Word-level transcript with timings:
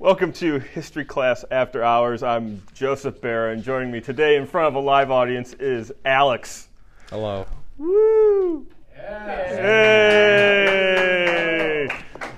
Welcome 0.00 0.32
to 0.32 0.58
History 0.58 1.04
Class 1.04 1.44
After 1.50 1.84
Hours. 1.84 2.22
I'm 2.22 2.62
Joseph 2.72 3.20
Barra, 3.20 3.52
and 3.52 3.62
joining 3.62 3.90
me 3.90 4.00
today 4.00 4.36
in 4.36 4.46
front 4.46 4.68
of 4.68 4.74
a 4.74 4.78
live 4.80 5.10
audience 5.10 5.52
is 5.52 5.92
Alex. 6.06 6.68
Hello. 7.10 7.44
Woo! 7.76 8.66
Hey! 8.94 9.06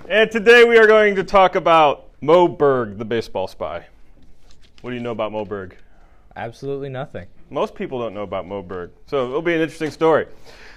And 0.09 0.29
today 0.29 0.65
we 0.65 0.77
are 0.77 0.89
going 0.89 1.15
to 1.15 1.23
talk 1.23 1.55
about 1.55 2.11
Moe 2.21 2.49
Berg, 2.49 2.99
the 2.99 3.05
baseball 3.05 3.47
spy. 3.47 3.87
What 4.81 4.91
do 4.91 4.97
you 4.97 5.03
know 5.03 5.13
about 5.13 5.31
Moe 5.31 5.45
Berg? 5.45 5.77
Absolutely 6.35 6.89
nothing. 6.89 7.29
Most 7.49 7.77
people 7.77 8.01
don't 8.01 8.13
know 8.13 8.25
about 8.25 8.45
Moe 8.45 8.63
Berg, 8.63 8.91
so 9.07 9.29
it'll 9.29 9.41
be 9.41 9.55
an 9.55 9.61
interesting 9.61 9.93
story. 9.93 10.27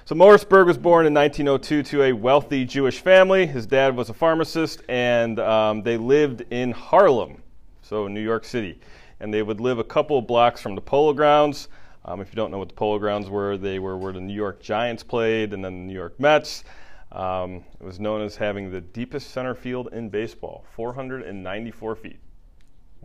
So 0.08 0.14
Morris 0.14 0.44
Berg 0.44 0.68
was 0.68 0.78
born 0.78 1.08
in 1.08 1.16
1902 1.16 1.82
to 1.82 2.04
a 2.04 2.14
wealthy 2.14 2.64
Jewish 2.64 3.00
family. 3.00 3.48
His 3.48 3.66
dad 3.66 3.96
was 3.96 4.12
a 4.12 4.14
pharmacist, 4.14 4.84
and 4.88 5.40
um, 5.40 5.82
they 5.82 5.98
lived 5.98 6.44
in 6.52 6.70
Harlem, 6.74 7.42
so 7.82 8.08
New 8.08 8.22
York 8.22 8.46
City. 8.46 8.80
And 9.20 9.34
they 9.34 9.42
would 9.42 9.60
live 9.60 9.80
a 9.80 9.84
couple 9.84 10.20
of 10.20 10.28
blocks 10.28 10.62
from 10.62 10.76
the 10.76 10.82
Polo 10.82 11.12
Grounds. 11.12 11.70
Um, 12.06 12.22
if 12.22 12.30
you 12.30 12.36
don't 12.36 12.52
know 12.52 12.60
what 12.60 12.70
the 12.70 12.76
Polo 12.76 13.00
Grounds 13.00 13.32
were, 13.32 13.58
they 13.58 13.80
were 13.80 13.98
where 13.98 14.14
the 14.14 14.22
New 14.22 14.36
York 14.36 14.62
Giants 14.62 15.02
played, 15.02 15.54
and 15.54 15.66
then 15.66 15.74
the 15.74 15.86
New 15.86 15.96
York 15.96 16.20
Mets. 16.20 16.66
Um, 17.12 17.64
it 17.80 17.84
was 17.84 18.00
known 18.00 18.22
as 18.22 18.36
having 18.36 18.70
the 18.70 18.82
deepest 18.82 19.32
center 19.32 19.56
field 19.56 19.90
in 19.92 20.10
baseball, 20.10 20.66
494 20.76 21.96
feet. 21.96 22.20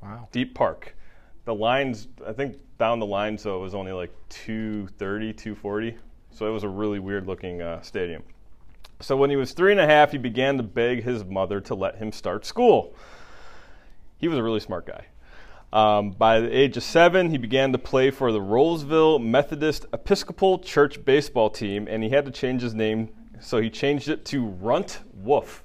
Wow. 0.02 0.29
Deep 0.32 0.55
park. 0.55 0.95
The 1.46 1.55
lines, 1.55 2.09
I 2.27 2.35
think 2.35 2.59
down 2.77 2.98
the 2.98 3.07
line, 3.07 3.38
so 3.38 3.57
it 3.57 3.62
was 3.62 3.74
only 3.74 3.93
like 3.93 4.12
230, 4.29 5.32
240. 5.32 5.96
So 6.33 6.47
it 6.47 6.51
was 6.51 6.65
a 6.65 6.69
really 6.69 6.98
weird 6.98 7.27
looking 7.27 7.62
uh, 7.62 7.83
stadium. 7.83 8.23
So 9.01 9.16
when 9.16 9.30
he 9.30 9.37
was 9.37 9.52
three 9.52 9.73
and 9.73 9.80
a 9.80 9.87
half, 9.87 10.12
he 10.12 10.19
began 10.19 10.57
to 10.59 10.62
beg 10.62 11.02
his 11.02 11.25
mother 11.25 11.61
to 11.62 11.75
let 11.75 11.97
him 11.97 12.12
start 12.12 12.45
school. 12.45 12.95
He 14.19 14.29
was 14.29 14.38
a 14.38 14.43
really 14.43 14.61
smart 14.61 14.87
guy. 14.87 15.07
Um, 15.73 16.11
by 16.11 16.41
the 16.41 16.51
age 16.51 16.77
of 16.77 16.83
seven, 16.83 17.30
he 17.30 17.38
began 17.38 17.73
to 17.73 17.79
play 17.79 18.10
for 18.10 18.32
the 18.32 18.41
Roseville 18.41 19.19
Methodist 19.19 19.87
Episcopal 19.93 20.59
Church 20.59 21.02
baseball 21.04 21.49
team, 21.49 21.87
and 21.88 22.02
he 22.02 22.10
had 22.10 22.24
to 22.24 22.30
change 22.30 22.60
his 22.60 22.74
name, 22.74 23.09
so 23.41 23.60
he 23.60 23.71
changed 23.71 24.09
it 24.09 24.24
to 24.26 24.45
Runt 24.45 25.01
Wolfe. 25.15 25.63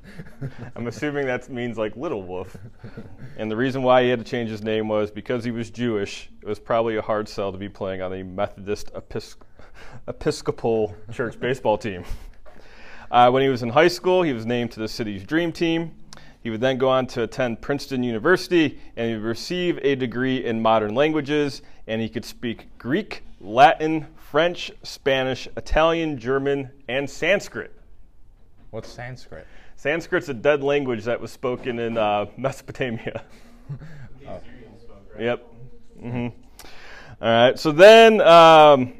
I'm 0.76 0.86
assuming 0.86 1.26
that 1.26 1.48
means 1.48 1.78
like 1.78 1.96
Little 1.96 2.22
Wolf. 2.22 2.56
And 3.36 3.50
the 3.50 3.56
reason 3.56 3.82
why 3.82 4.02
he 4.02 4.08
had 4.08 4.18
to 4.18 4.24
change 4.24 4.50
his 4.50 4.62
name 4.62 4.88
was 4.88 5.10
because 5.10 5.44
he 5.44 5.50
was 5.50 5.70
Jewish. 5.70 6.30
It 6.42 6.48
was 6.48 6.58
probably 6.58 6.96
a 6.96 7.02
hard 7.02 7.28
sell 7.28 7.52
to 7.52 7.58
be 7.58 7.68
playing 7.68 8.02
on 8.02 8.12
a 8.12 8.22
Methodist 8.22 8.92
Epis- 8.94 9.36
Episcopal 10.08 10.94
Church 11.12 11.38
baseball 11.38 11.78
team. 11.78 12.04
Uh, 13.10 13.30
when 13.30 13.42
he 13.42 13.48
was 13.48 13.62
in 13.62 13.68
high 13.68 13.88
school, 13.88 14.22
he 14.22 14.32
was 14.32 14.46
named 14.46 14.70
to 14.72 14.80
the 14.80 14.88
city's 14.88 15.22
dream 15.24 15.52
team. 15.52 15.94
He 16.42 16.50
would 16.50 16.60
then 16.60 16.78
go 16.78 16.88
on 16.88 17.06
to 17.08 17.22
attend 17.22 17.60
Princeton 17.60 18.02
University 18.02 18.80
and 18.96 19.08
he 19.08 19.14
would 19.14 19.24
receive 19.24 19.78
a 19.82 19.94
degree 19.94 20.44
in 20.44 20.60
modern 20.60 20.94
languages, 20.94 21.62
and 21.86 22.00
he 22.00 22.08
could 22.08 22.24
speak 22.24 22.66
Greek, 22.78 23.22
Latin, 23.40 24.06
French, 24.16 24.72
Spanish, 24.82 25.46
Italian, 25.56 26.18
German, 26.18 26.70
and 26.88 27.08
Sanskrit. 27.08 27.72
What's 28.70 28.88
Sanskrit? 28.88 29.46
Sanskrit's 29.82 30.28
a 30.28 30.34
dead 30.34 30.62
language 30.62 31.02
that 31.06 31.20
was 31.20 31.32
spoken 31.32 31.80
in 31.80 31.98
uh, 31.98 32.26
Mesopotamia. 32.36 33.24
Oh. 34.28 34.40
Yep. 35.18 35.44
hmm 36.00 36.26
All 36.26 36.30
right. 37.20 37.58
So 37.58 37.72
then 37.72 38.20
um, 38.20 38.92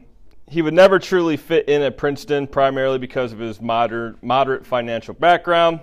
he 0.49 0.61
would 0.61 0.75
never 0.75 0.99
truly 0.99 1.37
fit 1.37 1.69
in 1.69 1.83
at 1.83 1.97
Princeton, 1.97 2.49
primarily 2.49 2.99
because 2.99 3.33
of 3.33 3.39
his 3.39 3.61
moderate, 3.61 4.21
moderate 4.25 4.67
financial 4.67 5.15
background. 5.15 5.79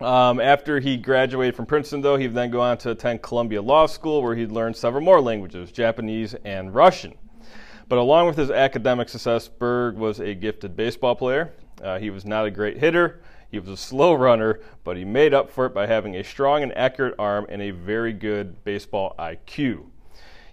Um, 0.00 0.40
after 0.40 0.80
he 0.80 0.96
graduated 0.96 1.54
from 1.54 1.66
Princeton, 1.66 2.00
though, 2.00 2.16
he 2.16 2.26
would 2.26 2.34
then 2.34 2.50
go 2.50 2.60
on 2.60 2.78
to 2.78 2.90
attend 2.90 3.22
Columbia 3.22 3.62
Law 3.62 3.86
School, 3.86 4.24
where 4.24 4.34
he'd 4.34 4.50
learn 4.50 4.74
several 4.74 5.04
more 5.04 5.20
languages 5.20 5.70
Japanese 5.70 6.34
and 6.44 6.74
Russian. 6.74 7.14
But 7.88 7.98
along 7.98 8.26
with 8.26 8.36
his 8.36 8.50
academic 8.50 9.08
success, 9.08 9.46
Berg 9.46 9.94
was 9.94 10.18
a 10.18 10.34
gifted 10.34 10.74
baseball 10.74 11.14
player. 11.14 11.52
Uh, 11.80 12.00
he 12.00 12.10
was 12.10 12.24
not 12.24 12.44
a 12.44 12.50
great 12.50 12.78
hitter. 12.78 13.20
He 13.50 13.58
was 13.58 13.68
a 13.68 13.76
slow 13.76 14.14
runner, 14.14 14.60
but 14.84 14.96
he 14.96 15.04
made 15.04 15.32
up 15.32 15.50
for 15.50 15.66
it 15.66 15.74
by 15.74 15.86
having 15.86 16.16
a 16.16 16.24
strong 16.24 16.62
and 16.62 16.76
accurate 16.76 17.14
arm 17.18 17.46
and 17.48 17.62
a 17.62 17.70
very 17.70 18.12
good 18.12 18.62
baseball 18.64 19.14
IQ. 19.18 19.86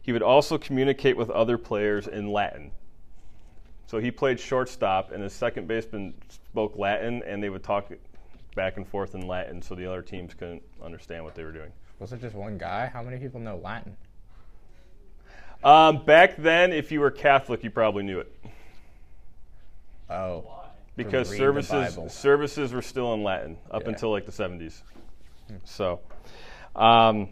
He 0.01 0.11
would 0.11 0.21
also 0.21 0.57
communicate 0.57 1.17
with 1.17 1.29
other 1.29 1.57
players 1.57 2.07
in 2.07 2.31
Latin. 2.31 2.71
So 3.87 3.99
he 3.99 4.11
played 4.11 4.39
shortstop, 4.39 5.11
and 5.11 5.23
his 5.23 5.33
second 5.33 5.67
baseman 5.67 6.13
spoke 6.29 6.77
Latin, 6.77 7.23
and 7.25 7.41
they 7.41 7.49
would 7.49 7.63
talk 7.63 7.91
back 8.55 8.77
and 8.77 8.87
forth 8.87 9.15
in 9.15 9.27
Latin 9.27 9.61
so 9.61 9.75
the 9.75 9.85
other 9.85 10.01
teams 10.01 10.33
couldn't 10.33 10.63
understand 10.83 11.23
what 11.23 11.35
they 11.35 11.43
were 11.43 11.51
doing. 11.51 11.71
Was 11.99 12.11
it 12.11 12.21
just 12.21 12.35
one 12.35 12.57
guy? 12.57 12.87
How 12.87 13.01
many 13.01 13.17
people 13.17 13.39
know 13.39 13.57
Latin? 13.57 13.95
Um, 15.63 16.03
back 16.03 16.35
then, 16.37 16.73
if 16.73 16.91
you 16.91 16.99
were 16.99 17.11
Catholic, 17.11 17.63
you 17.63 17.69
probably 17.69 18.03
knew 18.03 18.19
it 18.19 18.31
Oh. 20.09 20.62
Because 20.95 21.29
services 21.35 21.97
services 22.13 22.73
were 22.73 22.81
still 22.81 23.13
in 23.13 23.23
Latin 23.23 23.57
up 23.71 23.83
Yeah. 23.83 23.89
until 23.89 24.11
like 24.11 24.25
the 24.25 24.31
70s. 24.31 24.81
So, 25.63 25.99
um, 26.75 27.29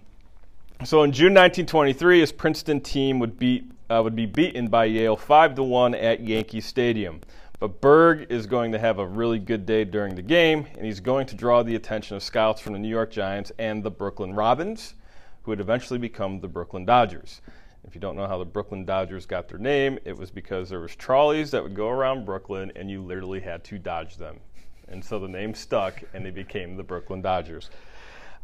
so 0.84 1.04
in 1.04 1.12
June 1.12 1.34
1923, 1.34 2.20
his 2.20 2.32
Princeton 2.32 2.82
team 2.82 3.20
would 3.20 3.38
beat 3.38 3.72
uh, 3.90 4.02
would 4.04 4.16
be 4.16 4.26
beaten 4.26 4.68
by 4.68 4.86
Yale 4.86 5.18
five 5.18 5.56
to 5.56 5.64
one 5.64 5.94
at 5.96 6.22
Yankee 6.22 6.62
Stadium. 6.62 7.22
But 7.60 7.80
Berg 7.80 8.26
is 8.32 8.48
going 8.48 8.72
to 8.72 8.80
have 8.80 8.98
a 8.98 9.06
really 9.06 9.38
good 9.38 9.66
day 9.68 9.84
during 9.84 10.16
the 10.16 10.22
game, 10.24 10.66
and 10.76 10.86
he's 10.86 11.00
going 11.00 11.28
to 11.28 11.36
draw 11.36 11.62
the 11.62 11.76
attention 11.76 12.16
of 12.16 12.24
scouts 12.24 12.60
from 12.60 12.74
the 12.74 12.80
New 12.80 12.88
York 12.88 13.12
Giants 13.12 13.52
and 13.60 13.84
the 13.84 13.92
Brooklyn 13.92 14.34
Robins, 14.34 14.96
who 15.44 15.52
would 15.52 15.60
eventually 15.60 16.00
become 16.00 16.40
the 16.40 16.48
Brooklyn 16.48 16.86
Dodgers. 16.86 17.42
If 17.88 17.96
you 17.96 18.02
don't 18.02 18.16
know 18.16 18.28
how 18.28 18.38
the 18.38 18.46
Brooklyn 18.46 18.86
Dodgers 18.86 19.26
got 19.26 19.50
their 19.50 19.58
name, 19.58 19.98
it 20.06 20.16
was 20.16 20.30
because 20.30 20.70
there 20.70 20.80
was 20.80 20.96
trolleys 20.96 21.52
that 21.52 21.64
would 21.64 21.76
go 21.76 21.90
around 21.90 22.26
Brooklyn, 22.26 22.72
and 22.76 22.90
you 22.90 23.02
literally 23.02 23.40
had 23.40 23.64
to 23.66 23.80
dodge 23.80 24.18
them. 24.18 24.40
And 24.88 25.04
so 25.04 25.20
the 25.20 25.28
name 25.28 25.54
stuck, 25.54 26.04
and 26.14 26.26
they 26.26 26.32
became 26.32 26.78
the 26.78 26.84
Brooklyn 26.84 27.22
Dodgers. 27.22 27.70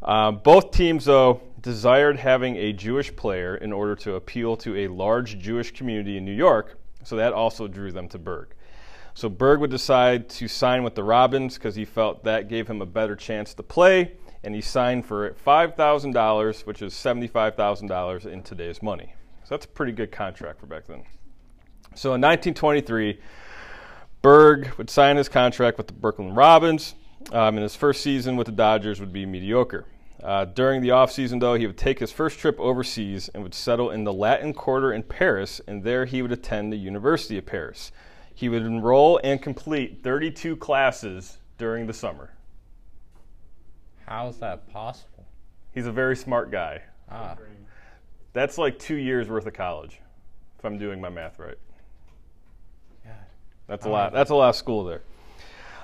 Um, 0.02 0.42
both 0.44 0.72
teams, 0.72 1.06
though, 1.06 1.42
desired 1.62 2.18
having 2.18 2.56
a 2.56 2.74
Jewish 2.74 3.16
player 3.16 3.56
in 3.56 3.72
order 3.72 3.96
to 3.98 4.16
appeal 4.16 4.58
to 4.58 4.76
a 4.78 4.88
large 4.88 5.40
Jewish 5.40 5.72
community 5.72 6.18
in 6.18 6.26
New 6.26 6.34
York, 6.34 6.80
so 7.04 7.16
that 7.16 7.34
also 7.34 7.68
drew 7.68 7.92
them 7.92 8.08
to 8.10 8.18
Berg. 8.18 8.54
So 9.14 9.30
Berg 9.30 9.60
would 9.60 9.72
decide 9.72 10.30
to 10.30 10.48
sign 10.48 10.84
with 10.84 10.94
the 10.94 11.04
Robins 11.04 11.56
because 11.56 11.76
he 11.76 11.86
felt 11.86 12.24
that 12.24 12.50
gave 12.50 12.68
him 12.68 12.82
a 12.82 12.86
better 12.86 13.16
chance 13.16 13.54
to 13.56 13.64
play, 13.64 14.14
and 14.44 14.54
he 14.54 14.62
signed 14.62 15.06
for 15.06 15.32
$5,000, 15.46 16.66
which 16.66 16.82
is 16.82 16.94
$75,000 16.94 18.26
in 18.26 18.44
today's 18.44 18.84
money. 18.84 19.16
So 19.48 19.56
that's 19.56 19.64
a 19.64 19.70
pretty 19.70 19.94
good 19.94 20.12
contract 20.12 20.60
for 20.60 20.66
back 20.66 20.88
then. 20.88 21.06
So 21.96 22.10
in 22.10 22.20
1923, 22.20 23.18
Berg 24.22 24.68
would 24.78 24.90
sign 24.90 25.16
his 25.16 25.30
contract 25.30 25.78
with 25.78 25.88
the 25.88 25.94
Brooklyn 25.94 26.36
Robins, 26.36 26.96
um, 27.32 27.56
and 27.56 27.60
his 27.60 27.74
first 27.74 28.02
season 28.02 28.36
with 28.36 28.48
the 28.48 28.52
Dodgers 28.52 29.00
would 29.00 29.14
be 29.14 29.26
mediocre. 29.26 29.86
Uh, 30.22 30.44
during 30.44 30.82
the 30.82 30.90
offseason, 30.90 31.40
though, 31.40 31.54
he 31.54 31.66
would 31.66 31.78
take 31.78 31.98
his 31.98 32.12
first 32.12 32.40
trip 32.40 32.60
overseas 32.60 33.30
and 33.30 33.42
would 33.42 33.54
settle 33.54 33.90
in 33.90 34.04
the 34.04 34.12
Latin 34.12 34.54
Quarter 34.54 34.92
in 34.92 35.02
Paris, 35.02 35.62
and 35.66 35.82
there 35.82 36.04
he 36.04 36.22
would 36.22 36.34
attend 36.34 36.74
the 36.74 36.78
University 36.78 37.38
of 37.38 37.46
Paris. 37.46 37.94
He 38.36 38.50
would 38.50 38.64
enroll 38.64 39.18
and 39.24 39.42
complete 39.42 40.04
32 40.04 40.58
classes 40.58 41.38
during 41.58 41.88
the 41.88 41.94
summer. 41.94 42.34
How 44.08 44.28
is 44.28 44.40
that 44.40 44.68
possible? 44.74 45.26
He's 45.72 45.86
a 45.86 45.92
very 45.94 46.18
smart 46.18 46.52
guy. 46.52 46.82
Ah. 47.10 47.38
That's 48.38 48.60
like 48.60 48.78
two 48.78 48.98
years 48.98 49.28
worth 49.28 49.48
of 49.48 49.56
college, 49.56 50.00
if 50.60 50.64
I'm 50.64 50.78
doing 50.78 51.02
my 51.02 51.10
math 51.10 51.40
right. 51.40 51.58
God. 53.04 53.16
That's 53.66 53.88
a 53.88 53.90
lot. 53.90 54.14
That's 54.14 54.30
a 54.30 54.36
lot 54.36 54.50
of 54.50 54.56
school 54.56 54.84
there. 54.84 55.02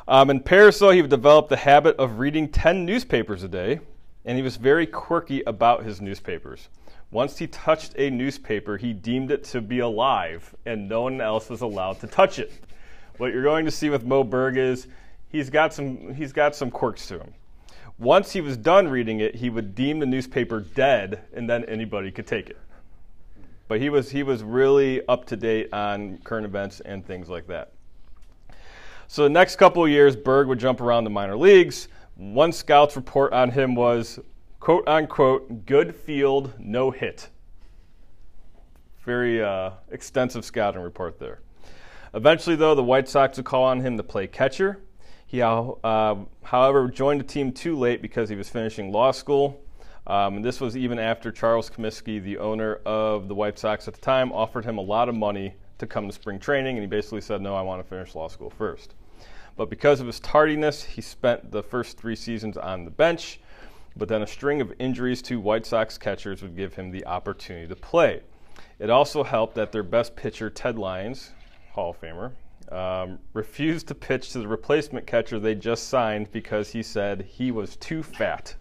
Um, 0.07 0.29
in 0.29 0.39
Paris, 0.39 0.77
though, 0.77 0.91
he 0.91 1.01
developed 1.01 1.49
the 1.49 1.57
habit 1.57 1.95
of 1.95 2.19
reading 2.19 2.47
10 2.47 2.85
newspapers 2.85 3.41
a 3.41 3.47
day, 3.47 3.79
and 4.23 4.37
he 4.37 4.43
was 4.43 4.57
very 4.57 4.85
quirky 4.85 5.41
about 5.47 5.83
his 5.83 5.99
newspapers. 5.99 6.69
Once 7.09 7.39
he 7.39 7.47
touched 7.47 7.95
a 7.97 8.11
newspaper, 8.11 8.77
he 8.77 8.93
deemed 8.93 9.31
it 9.31 9.43
to 9.45 9.59
be 9.59 9.79
alive, 9.79 10.53
and 10.67 10.87
no 10.87 11.01
one 11.01 11.21
else 11.21 11.49
was 11.49 11.61
allowed 11.61 11.99
to 12.01 12.05
touch 12.05 12.37
it. 12.37 12.51
What 13.17 13.33
you're 13.33 13.41
going 13.41 13.65
to 13.65 13.71
see 13.71 13.89
with 13.89 14.05
Moe 14.05 14.23
Berg 14.23 14.57
is 14.57 14.85
he's 15.27 15.49
got 15.49 15.73
some 15.73 16.13
he's 16.13 16.31
got 16.31 16.55
some 16.55 16.69
quirks 16.69 17.07
to 17.07 17.17
him. 17.17 17.33
Once 17.99 18.31
he 18.31 18.41
was 18.41 18.57
done 18.57 18.87
reading 18.87 19.19
it, 19.19 19.35
he 19.35 19.49
would 19.49 19.75
deem 19.75 19.99
the 19.99 20.05
newspaper 20.05 20.59
dead, 20.59 21.21
and 21.33 21.49
then 21.49 21.63
anybody 21.65 22.11
could 22.11 22.27
take 22.27 22.49
it. 22.49 22.57
But 23.67 23.79
he 23.79 23.89
was 23.89 24.09
he 24.09 24.23
was 24.23 24.43
really 24.43 25.05
up 25.07 25.25
to 25.25 25.37
date 25.37 25.73
on 25.73 26.17
current 26.19 26.45
events 26.45 26.79
and 26.81 27.05
things 27.05 27.29
like 27.29 27.47
that. 27.47 27.71
So 29.07 29.23
the 29.23 29.29
next 29.29 29.57
couple 29.57 29.83
of 29.83 29.89
years, 29.89 30.15
Berg 30.15 30.47
would 30.47 30.59
jump 30.59 30.81
around 30.81 31.03
the 31.03 31.09
minor 31.09 31.37
leagues. 31.37 31.87
One 32.15 32.51
scout's 32.51 32.95
report 32.95 33.31
on 33.33 33.51
him 33.51 33.75
was, 33.75 34.19
quote 34.59 34.87
unquote, 34.87 35.65
good 35.65 35.95
field, 35.95 36.53
no 36.59 36.91
hit. 36.91 37.29
Very 39.05 39.43
uh, 39.43 39.71
extensive 39.91 40.45
scouting 40.45 40.81
report 40.81 41.19
there. 41.19 41.41
Eventually, 42.13 42.55
though, 42.55 42.75
the 42.75 42.83
White 42.83 43.09
Sox 43.09 43.37
would 43.37 43.45
call 43.45 43.63
on 43.63 43.81
him 43.81 43.97
to 43.97 44.03
play 44.03 44.27
catcher. 44.27 44.79
He 45.33 45.41
uh, 45.41 46.15
however, 46.43 46.87
joined 46.89 47.19
the 47.19 47.25
team 47.25 47.53
too 47.53 47.75
late 47.75 48.03
because 48.03 48.29
he 48.29 48.35
was 48.35 48.49
finishing 48.49 48.91
law 48.91 49.09
school. 49.09 49.59
Um, 50.05 50.35
and 50.35 50.45
this 50.45 50.61
was 50.61 50.77
even 50.77 50.99
after 50.99 51.31
Charles 51.31 51.71
Comiskey, 51.71 52.21
the 52.21 52.37
owner 52.37 52.75
of 52.85 53.27
the 53.27 53.33
White 53.33 53.57
Sox 53.57 53.87
at 53.87 53.95
the 53.95 53.99
time, 53.99 54.31
offered 54.31 54.63
him 54.63 54.77
a 54.77 54.81
lot 54.81 55.09
of 55.09 55.15
money 55.15 55.55
to 55.79 55.87
come 55.87 56.05
to 56.05 56.13
spring 56.13 56.37
training, 56.37 56.75
and 56.77 56.83
he 56.83 56.87
basically 56.87 57.19
said, 57.19 57.41
No, 57.41 57.55
I 57.55 57.63
want 57.63 57.81
to 57.81 57.89
finish 57.89 58.13
law 58.13 58.27
school 58.27 58.51
first. 58.51 58.93
But 59.57 59.71
because 59.71 59.99
of 59.99 60.05
his 60.05 60.19
tardiness, 60.19 60.83
he 60.83 61.01
spent 61.01 61.51
the 61.51 61.63
first 61.63 61.97
three 61.97 62.15
seasons 62.15 62.55
on 62.55 62.85
the 62.85 62.91
bench, 62.91 63.39
but 63.97 64.09
then 64.09 64.21
a 64.21 64.27
string 64.27 64.61
of 64.61 64.71
injuries 64.77 65.23
to 65.23 65.39
White 65.39 65.65
Sox 65.65 65.97
catchers 65.97 66.43
would 66.43 66.55
give 66.55 66.75
him 66.75 66.91
the 66.91 67.07
opportunity 67.07 67.65
to 67.65 67.75
play. 67.75 68.21
It 68.77 68.91
also 68.91 69.23
helped 69.23 69.55
that 69.55 69.71
their 69.71 69.81
best 69.81 70.15
pitcher, 70.15 70.51
Ted 70.51 70.77
Lyons, 70.77 71.31
Hall 71.71 71.89
of 71.89 71.99
Famer, 71.99 72.33
um, 72.73 73.19
refused 73.33 73.87
to 73.89 73.95
pitch 73.95 74.31
to 74.31 74.39
the 74.39 74.47
replacement 74.47 75.05
catcher 75.05 75.39
they 75.39 75.55
just 75.55 75.89
signed 75.89 76.31
because 76.31 76.69
he 76.69 76.81
said 76.81 77.21
he 77.21 77.51
was 77.51 77.75
too 77.75 78.01
fat. 78.01 78.55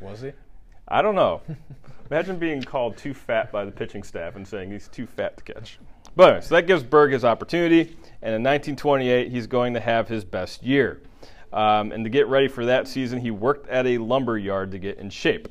Was 0.00 0.20
he? 0.20 0.32
I 0.88 1.00
don't 1.00 1.14
know. 1.14 1.40
Imagine 2.10 2.38
being 2.38 2.62
called 2.62 2.96
too 2.96 3.14
fat 3.14 3.50
by 3.50 3.64
the 3.64 3.70
pitching 3.70 4.02
staff 4.02 4.36
and 4.36 4.46
saying 4.46 4.70
he's 4.70 4.88
too 4.88 5.06
fat 5.06 5.36
to 5.38 5.54
catch. 5.54 5.78
But 6.14 6.28
anyway, 6.28 6.40
so 6.42 6.54
that 6.56 6.66
gives 6.66 6.82
Berg 6.82 7.12
his 7.12 7.24
opportunity, 7.24 7.96
and 8.20 8.34
in 8.34 8.42
1928, 8.42 9.30
he's 9.30 9.46
going 9.46 9.72
to 9.72 9.80
have 9.80 10.08
his 10.08 10.24
best 10.24 10.62
year. 10.62 11.00
Um, 11.52 11.92
and 11.92 12.04
to 12.04 12.10
get 12.10 12.26
ready 12.26 12.48
for 12.48 12.66
that 12.66 12.88
season, 12.88 13.20
he 13.20 13.30
worked 13.30 13.68
at 13.68 13.86
a 13.86 13.96
lumber 13.98 14.36
yard 14.36 14.72
to 14.72 14.78
get 14.78 14.98
in 14.98 15.08
shape. 15.08 15.48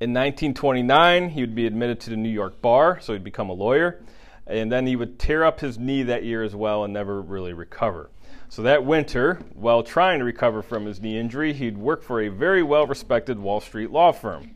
In 0.00 0.10
1929, 0.12 1.30
he 1.30 1.40
would 1.40 1.54
be 1.54 1.66
admitted 1.66 1.98
to 2.00 2.10
the 2.10 2.16
New 2.16 2.28
York 2.28 2.60
bar, 2.60 3.00
so 3.00 3.12
he'd 3.12 3.24
become 3.24 3.50
a 3.50 3.52
lawyer. 3.52 4.02
And 4.46 4.70
then 4.70 4.86
he 4.86 4.96
would 4.96 5.18
tear 5.18 5.44
up 5.44 5.60
his 5.60 5.78
knee 5.78 6.02
that 6.02 6.24
year 6.24 6.42
as 6.42 6.54
well 6.54 6.84
and 6.84 6.92
never 6.92 7.20
really 7.20 7.52
recover. 7.52 8.10
So 8.48 8.62
that 8.62 8.84
winter, 8.84 9.40
while 9.54 9.82
trying 9.82 10.18
to 10.18 10.24
recover 10.24 10.62
from 10.62 10.86
his 10.86 11.00
knee 11.00 11.18
injury, 11.18 11.52
he'd 11.52 11.78
work 11.78 12.02
for 12.02 12.20
a 12.20 12.28
very 12.28 12.62
well 12.62 12.86
respected 12.86 13.38
Wall 13.38 13.60
Street 13.60 13.90
law 13.90 14.12
firm. 14.12 14.50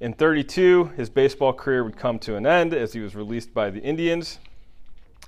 In 0.00 0.12
32, 0.12 0.86
his 0.96 1.08
baseball 1.08 1.52
career 1.52 1.84
would 1.84 1.96
come 1.96 2.18
to 2.20 2.34
an 2.34 2.44
end 2.44 2.74
as 2.74 2.92
he 2.92 3.00
was 3.00 3.14
released 3.14 3.54
by 3.54 3.70
the 3.70 3.80
Indians. 3.80 4.40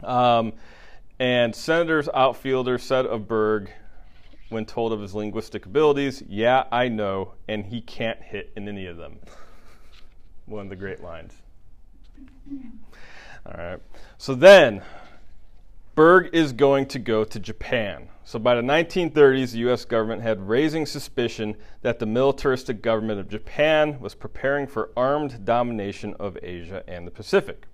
Um, 0.03 0.53
and 1.19 1.55
Senators 1.55 2.09
outfielder 2.13 2.79
said 2.79 3.07
of 3.07 3.29
Berg, 3.29 3.71
when 4.49 4.67
told 4.67 4.93
of 4.93 5.01
his 5.01 5.15
linguistic 5.15 5.67
abilities, 5.67 6.23
Yeah, 6.29 6.65
I 6.73 6.89
know, 6.89 7.35
and 7.49 7.67
he 7.67 7.81
can't 7.81 8.21
hit 8.21 8.53
in 8.57 8.69
any 8.69 8.87
of 8.87 8.97
them. 8.97 9.19
One 10.47 10.67
of 10.67 10.71
the 10.71 10.77
great 10.77 11.01
lines. 11.01 11.33
All 13.47 13.55
right. 13.57 13.81
So 14.19 14.35
then, 14.35 14.83
Berg 15.95 16.31
is 16.33 16.53
going 16.53 16.87
to 16.87 16.99
go 16.99 17.25
to 17.25 17.39
Japan. 17.39 18.09
So 18.25 18.39
by 18.39 18.55
the 18.55 18.63
1930s, 18.63 19.53
the 19.53 19.59
U.S. 19.59 19.85
government 19.85 20.23
had 20.23 20.49
raising 20.49 20.87
suspicion 20.87 21.57
that 21.83 21.99
the 21.99 22.07
militaristic 22.07 22.81
government 22.81 23.21
of 23.21 23.29
Japan 23.29 24.01
was 24.01 24.15
preparing 24.15 24.67
for 24.67 24.91
armed 24.97 25.45
domination 25.45 26.15
of 26.15 26.39
Asia 26.43 26.83
and 26.89 27.07
the 27.07 27.11
Pacific. 27.11 27.67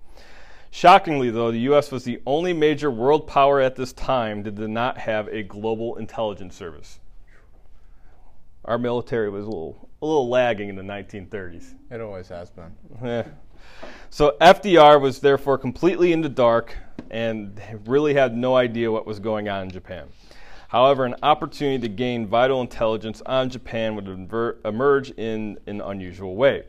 Shockingly, 0.69 1.31
though, 1.31 1.51
the 1.51 1.59
U.S. 1.59 1.91
was 1.91 2.03
the 2.03 2.21
only 2.25 2.53
major 2.53 2.91
world 2.91 3.27
power 3.27 3.59
at 3.61 3.75
this 3.75 3.93
time 3.93 4.43
that 4.43 4.55
did 4.55 4.69
not 4.69 4.97
have 4.97 5.27
a 5.29 5.43
global 5.43 5.95
intelligence 5.95 6.55
service. 6.55 6.99
Our 8.65 8.77
military 8.77 9.29
was 9.29 9.45
a 9.45 9.49
little, 9.49 9.89
a 10.01 10.05
little 10.05 10.29
lagging 10.29 10.69
in 10.69 10.75
the 10.75 10.83
1930s. 10.83 11.73
It 11.89 12.01
always 12.01 12.27
has 12.27 12.49
been. 12.49 12.75
Yeah. 13.03 13.23
So 14.09 14.35
FDR 14.41 14.99
was 14.99 15.19
therefore 15.19 15.57
completely 15.57 16.11
in 16.13 16.21
the 16.21 16.29
dark 16.29 16.75
and 17.09 17.61
really 17.85 18.13
had 18.13 18.35
no 18.35 18.55
idea 18.55 18.91
what 18.91 19.05
was 19.05 19.19
going 19.19 19.49
on 19.49 19.63
in 19.63 19.71
Japan. 19.71 20.07
However, 20.69 21.05
an 21.05 21.15
opportunity 21.21 21.79
to 21.79 21.93
gain 21.93 22.27
vital 22.27 22.61
intelligence 22.61 23.21
on 23.25 23.49
Japan 23.49 23.95
would 23.95 24.07
emerge 24.63 25.11
in 25.11 25.59
an 25.67 25.81
unusual 25.81 26.35
way. 26.35 26.63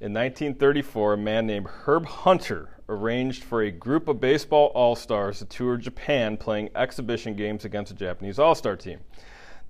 In 0.00 0.12
1934, 0.12 1.14
a 1.14 1.16
man 1.16 1.46
named 1.46 1.66
Herb 1.68 2.04
Hunter 2.04 2.70
arranged 2.88 3.44
for 3.44 3.62
a 3.62 3.70
group 3.70 4.08
of 4.08 4.20
baseball 4.20 4.66
all 4.74 4.96
stars 4.96 5.38
to 5.38 5.44
tour 5.44 5.76
Japan 5.76 6.36
playing 6.36 6.70
exhibition 6.74 7.34
games 7.34 7.64
against 7.64 7.92
a 7.92 7.94
Japanese 7.94 8.38
all 8.38 8.54
star 8.54 8.76
team. 8.76 8.98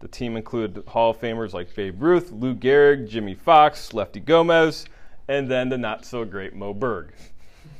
The 0.01 0.09
team 0.09 0.37
included 0.37 0.85
Hall 0.89 1.11
of 1.11 1.21
Famers 1.21 1.53
like 1.53 1.75
Babe 1.75 2.03
Ruth, 2.03 2.33
Lou 2.33 2.55
Gehrig, 2.55 3.09
Jimmie 3.09 3.35
Foxx, 3.35 3.95
Lefty 3.95 4.21
Gomez, 4.21 4.87
and 5.29 5.51
then 5.51 5.69
the 5.69 5.79
not 5.79 6.05
so 6.05 6.25
great 6.25 6.55
Moe 6.55 6.75
Berg. 6.75 7.13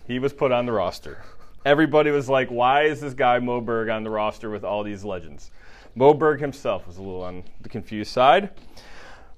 He 0.07 0.19
was 0.19 0.33
put 0.33 0.53
on 0.53 0.67
the 0.67 0.73
roster. 0.73 1.23
Everybody 1.65 2.11
was 2.11 2.29
like, 2.29 2.49
why 2.51 2.83
is 2.83 3.01
this 3.01 3.15
guy 3.15 3.39
Moe 3.39 3.61
Berg 3.61 3.89
on 3.89 4.05
the 4.05 4.11
roster 4.11 4.51
with 4.51 4.65
all 4.65 4.83
these 4.83 5.05
legends? 5.05 5.51
Moe 5.95 6.13
Berg 6.13 6.41
himself 6.41 6.87
was 6.87 6.99
a 6.99 7.03
little 7.03 7.23
on 7.23 7.45
the 7.63 7.69
confused 7.69 8.13
side. 8.13 8.51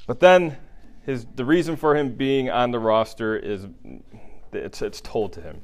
But 0.07 0.21
then 0.21 0.57
his, 1.05 1.27
the 1.37 1.45
reason 1.45 1.77
for 1.77 1.97
him 1.97 2.15
being 2.15 2.51
on 2.51 2.71
the 2.71 2.79
roster 2.79 3.37
is 3.37 3.67
it's, 4.53 4.83
it's 4.83 5.01
told 5.01 5.33
to 5.35 5.41
him. 5.41 5.61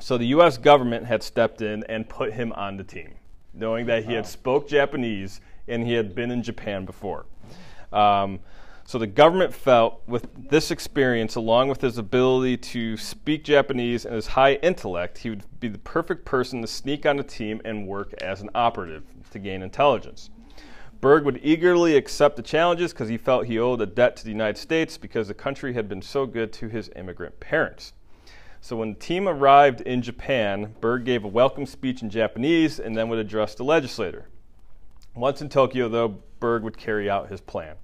So 0.00 0.18
the 0.18 0.26
U.S. 0.26 0.58
government 0.58 1.06
had 1.06 1.22
stepped 1.22 1.62
in 1.62 1.84
and 1.88 2.08
put 2.08 2.32
him 2.32 2.52
on 2.52 2.76
the 2.76 2.84
team, 2.84 3.14
knowing 3.54 3.86
that 3.86 4.04
he 4.04 4.12
had 4.14 4.26
spoke 4.26 4.68
Japanese 4.68 5.40
and 5.68 5.86
he 5.86 5.92
had 5.92 6.14
been 6.14 6.30
in 6.30 6.42
Japan 6.42 6.84
before. 6.84 7.26
Um, 7.92 8.40
so 8.84 8.98
the 8.98 9.06
government 9.06 9.54
felt 9.54 10.02
with 10.06 10.28
this 10.50 10.70
experience, 10.70 11.36
along 11.36 11.68
with 11.68 11.80
his 11.80 11.98
ability 11.98 12.56
to 12.58 12.96
speak 12.96 13.44
Japanese 13.44 14.04
and 14.04 14.14
his 14.14 14.26
high 14.26 14.54
intellect, 14.54 15.18
he 15.18 15.30
would 15.30 15.44
be 15.60 15.68
the 15.68 15.78
perfect 15.78 16.24
person 16.24 16.60
to 16.60 16.66
sneak 16.66 17.06
on 17.06 17.16
the 17.16 17.22
team 17.22 17.60
and 17.64 17.86
work 17.86 18.12
as 18.14 18.40
an 18.40 18.50
operative 18.54 19.04
to 19.30 19.38
gain 19.38 19.62
intelligence. 19.62 20.30
Berg 21.00 21.24
would 21.24 21.40
eagerly 21.42 21.96
accept 21.96 22.36
the 22.36 22.42
challenges 22.42 22.92
because 22.92 23.08
he 23.08 23.18
felt 23.18 23.46
he 23.46 23.58
owed 23.58 23.80
a 23.80 23.86
debt 23.86 24.14
to 24.16 24.24
the 24.24 24.30
United 24.30 24.56
States 24.56 24.96
because 24.96 25.26
the 25.26 25.34
country 25.34 25.72
had 25.72 25.88
been 25.88 26.02
so 26.02 26.26
good 26.26 26.52
to 26.52 26.68
his 26.68 26.90
immigrant 26.94 27.40
parents. 27.40 27.92
So 28.60 28.76
when 28.76 28.90
the 28.90 28.98
team 29.00 29.28
arrived 29.28 29.80
in 29.80 30.02
Japan, 30.02 30.76
Berg 30.80 31.04
gave 31.04 31.24
a 31.24 31.28
welcome 31.28 31.66
speech 31.66 32.02
in 32.02 32.10
Japanese 32.10 32.78
and 32.78 32.96
then 32.96 33.08
would 33.08 33.18
address 33.18 33.56
the 33.56 33.64
legislator. 33.64 34.28
Once 35.16 35.42
in 35.42 35.48
Tokyo, 35.48 35.88
though, 35.88 36.22
Berg 36.38 36.62
would 36.62 36.76
carry 36.76 37.10
out 37.10 37.28
his 37.28 37.40
plan. 37.40 37.74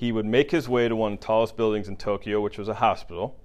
He 0.00 0.12
would 0.12 0.24
make 0.24 0.50
his 0.50 0.66
way 0.66 0.88
to 0.88 0.96
one 0.96 1.12
of 1.12 1.20
the 1.20 1.26
tallest 1.26 1.58
buildings 1.58 1.86
in 1.86 1.98
Tokyo, 1.98 2.40
which 2.40 2.56
was 2.56 2.68
a 2.68 2.74
hospital. 2.74 3.36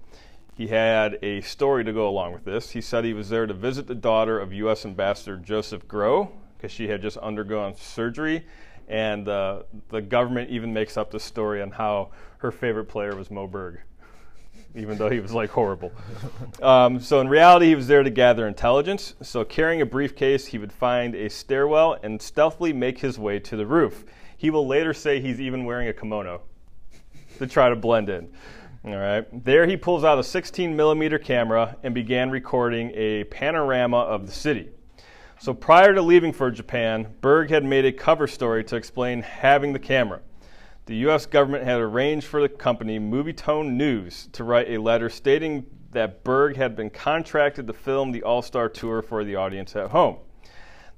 He 0.56 0.68
had 0.68 1.18
a 1.20 1.42
story 1.42 1.84
to 1.84 1.92
go 1.92 2.08
along 2.08 2.32
with 2.32 2.46
this. 2.46 2.70
He 2.70 2.80
said 2.80 3.04
he 3.04 3.12
was 3.12 3.28
there 3.28 3.46
to 3.46 3.52
visit 3.52 3.86
the 3.86 3.94
daughter 3.94 4.40
of 4.40 4.54
U.S. 4.54 4.86
Ambassador 4.86 5.36
Joseph 5.36 5.86
Grow 5.86 6.32
because 6.56 6.72
she 6.72 6.88
had 6.88 7.02
just 7.02 7.18
undergone 7.18 7.76
surgery. 7.76 8.46
And 8.88 9.28
uh, 9.28 9.64
the 9.90 10.00
government 10.00 10.48
even 10.48 10.72
makes 10.72 10.96
up 10.96 11.10
the 11.10 11.20
story 11.20 11.60
on 11.60 11.72
how 11.72 12.12
her 12.38 12.50
favorite 12.50 12.86
player 12.86 13.14
was 13.14 13.30
Moe 13.30 13.46
Berg, 13.46 13.82
even 14.74 14.96
though 14.96 15.10
he 15.10 15.20
was 15.20 15.32
like 15.32 15.50
horrible. 15.50 15.92
Um, 16.62 17.00
so 17.00 17.20
in 17.20 17.28
reality, 17.28 17.66
he 17.66 17.74
was 17.74 17.86
there 17.86 18.02
to 18.02 18.08
gather 18.08 18.48
intelligence. 18.48 19.14
So 19.20 19.44
carrying 19.44 19.82
a 19.82 19.86
briefcase, 19.86 20.46
he 20.46 20.56
would 20.56 20.72
find 20.72 21.14
a 21.14 21.28
stairwell 21.28 21.98
and 22.02 22.20
stealthily 22.20 22.72
make 22.72 22.98
his 22.98 23.18
way 23.18 23.38
to 23.40 23.56
the 23.58 23.66
roof. 23.66 24.06
He 24.36 24.50
will 24.50 24.66
later 24.66 24.92
say 24.92 25.20
he's 25.20 25.40
even 25.40 25.64
wearing 25.64 25.88
a 25.88 25.92
kimono 25.92 26.42
to 27.38 27.46
try 27.46 27.68
to 27.68 27.76
blend 27.76 28.08
in. 28.08 28.28
All 28.84 28.96
right. 28.96 29.26
There 29.44 29.66
he 29.66 29.76
pulls 29.76 30.04
out 30.04 30.18
a 30.18 30.22
16 30.22 30.76
millimeter 30.76 31.18
camera 31.18 31.76
and 31.82 31.94
began 31.94 32.30
recording 32.30 32.92
a 32.94 33.24
panorama 33.24 33.98
of 33.98 34.26
the 34.26 34.32
city. 34.32 34.70
So 35.38 35.52
prior 35.52 35.92
to 35.92 36.00
leaving 36.00 36.32
for 36.32 36.50
Japan, 36.50 37.14
Berg 37.20 37.50
had 37.50 37.64
made 37.64 37.84
a 37.84 37.92
cover 37.92 38.26
story 38.26 38.64
to 38.64 38.76
explain 38.76 39.22
having 39.22 39.72
the 39.72 39.78
camera. 39.78 40.20
The 40.86 40.96
U.S. 40.96 41.26
government 41.26 41.64
had 41.64 41.80
arranged 41.80 42.26
for 42.26 42.40
the 42.40 42.48
company 42.48 43.00
Movietone 43.00 43.72
News 43.72 44.28
to 44.32 44.44
write 44.44 44.70
a 44.70 44.78
letter 44.78 45.10
stating 45.10 45.66
that 45.90 46.22
Berg 46.22 46.56
had 46.56 46.76
been 46.76 46.90
contracted 46.90 47.66
to 47.66 47.72
film 47.72 48.12
the 48.12 48.22
All 48.22 48.40
Star 48.40 48.68
Tour 48.68 49.02
for 49.02 49.24
the 49.24 49.34
audience 49.34 49.74
at 49.74 49.90
home. 49.90 50.18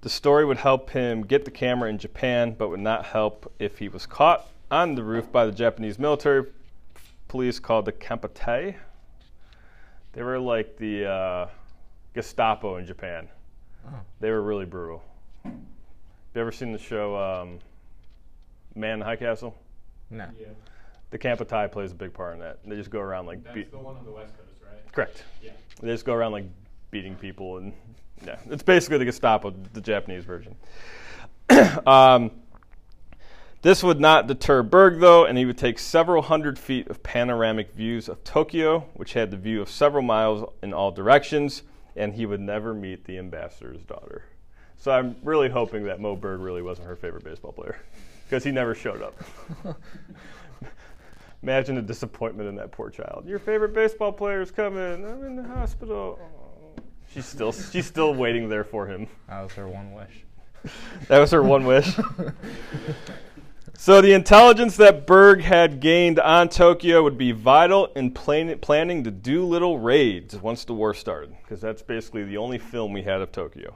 The 0.00 0.08
story 0.08 0.44
would 0.44 0.58
help 0.58 0.90
him 0.90 1.22
get 1.22 1.44
the 1.44 1.50
camera 1.50 1.90
in 1.90 1.98
Japan, 1.98 2.54
but 2.56 2.68
would 2.68 2.80
not 2.80 3.04
help 3.04 3.52
if 3.58 3.78
he 3.78 3.88
was 3.88 4.06
caught 4.06 4.48
on 4.70 4.94
the 4.94 5.02
roof 5.02 5.32
by 5.32 5.44
the 5.44 5.52
Japanese 5.52 5.98
military 5.98 6.46
police 7.26 7.58
called 7.58 7.84
the 7.84 7.92
Kempeitai. 7.92 8.76
They 10.12 10.22
were 10.22 10.38
like 10.38 10.76
the 10.76 11.06
uh, 11.06 11.48
Gestapo 12.14 12.76
in 12.76 12.86
Japan. 12.86 13.28
Oh. 13.86 13.94
They 14.20 14.30
were 14.30 14.42
really 14.42 14.66
brutal. 14.66 15.02
Have 15.44 15.54
you 16.34 16.40
ever 16.40 16.52
seen 16.52 16.72
the 16.72 16.78
show 16.78 17.16
um, 17.16 17.58
Man 18.76 18.94
in 18.94 18.98
the 19.00 19.04
High 19.04 19.16
Castle? 19.16 19.56
No. 20.10 20.28
Yeah. 20.40 20.48
The 21.10 21.18
Kempeitai 21.18 21.72
plays 21.72 21.90
a 21.90 21.94
big 21.94 22.12
part 22.12 22.34
in 22.34 22.40
that. 22.40 22.58
They 22.64 22.76
just 22.76 22.90
go 22.90 23.00
around 23.00 23.26
like. 23.26 23.42
That's 23.42 23.54
be- 23.54 23.64
the 23.64 23.78
one 23.78 23.96
on 23.96 24.04
the 24.04 24.12
west 24.12 24.36
coast, 24.36 24.52
right? 24.62 24.92
Correct. 24.92 25.24
Yeah. 25.42 25.52
They 25.80 25.88
just 25.88 26.04
go 26.04 26.14
around 26.14 26.32
like 26.32 26.44
beating 26.90 27.16
people 27.16 27.56
and 27.58 27.72
yeah, 28.26 28.36
it's 28.50 28.62
basically 28.62 28.98
the 28.98 29.04
Gestapo, 29.04 29.54
the 29.72 29.80
Japanese 29.80 30.24
version. 30.24 30.56
um, 31.86 32.30
this 33.62 33.82
would 33.82 34.00
not 34.00 34.28
deter 34.28 34.62
Berg, 34.62 35.00
though, 35.00 35.24
and 35.24 35.36
he 35.36 35.44
would 35.44 35.58
take 35.58 35.78
several 35.78 36.22
hundred 36.22 36.58
feet 36.58 36.88
of 36.88 37.02
panoramic 37.02 37.72
views 37.72 38.08
of 38.08 38.22
Tokyo, 38.22 38.86
which 38.94 39.14
had 39.14 39.30
the 39.30 39.36
view 39.36 39.60
of 39.60 39.68
several 39.68 40.02
miles 40.02 40.48
in 40.62 40.72
all 40.72 40.92
directions, 40.92 41.62
and 41.96 42.14
he 42.14 42.24
would 42.24 42.40
never 42.40 42.72
meet 42.72 43.04
the 43.04 43.18
ambassador's 43.18 43.82
daughter. 43.82 44.24
So 44.76 44.92
I'm 44.92 45.16
really 45.24 45.48
hoping 45.48 45.84
that 45.84 46.00
Moe 46.00 46.14
Berg 46.14 46.40
really 46.40 46.62
wasn't 46.62 46.86
her 46.86 46.94
favorite 46.94 47.24
baseball 47.24 47.50
player 47.50 47.80
because 48.24 48.44
he 48.44 48.52
never 48.52 48.74
showed 48.76 49.02
up. 49.02 49.20
Imagine 51.42 51.74
the 51.76 51.82
disappointment 51.82 52.48
in 52.48 52.56
that 52.56 52.70
poor 52.72 52.90
child. 52.90 53.24
Your 53.26 53.38
favorite 53.38 53.72
baseball 53.72 54.12
player 54.12 54.40
is 54.40 54.50
coming. 54.50 55.04
I'm 55.04 55.24
in 55.24 55.36
the 55.36 55.42
hospital. 55.42 56.18
She's 57.18 57.26
still 57.26 57.50
she's 57.50 57.84
still 57.84 58.14
waiting 58.14 58.48
there 58.48 58.62
for 58.62 58.86
him. 58.86 59.08
That 59.28 59.42
was 59.42 59.52
her 59.54 59.66
one 59.66 59.92
wish. 59.92 60.24
That 61.08 61.18
was 61.18 61.32
her 61.32 61.42
one 61.42 61.64
wish. 61.64 61.98
So 63.76 64.00
the 64.00 64.12
intelligence 64.12 64.76
that 64.76 65.04
Berg 65.04 65.40
had 65.40 65.80
gained 65.80 66.20
on 66.20 66.48
Tokyo 66.48 67.02
would 67.02 67.18
be 67.18 67.32
vital 67.32 67.86
in 67.96 68.12
plan- 68.12 68.56
planning 68.60 69.02
the 69.02 69.10
Doolittle 69.10 69.80
raids 69.80 70.36
once 70.36 70.64
the 70.64 70.74
war 70.74 70.94
started, 70.94 71.34
because 71.42 71.60
that's 71.60 71.82
basically 71.82 72.22
the 72.22 72.36
only 72.36 72.58
film 72.58 72.92
we 72.92 73.02
had 73.02 73.20
of 73.20 73.32
Tokyo. 73.32 73.74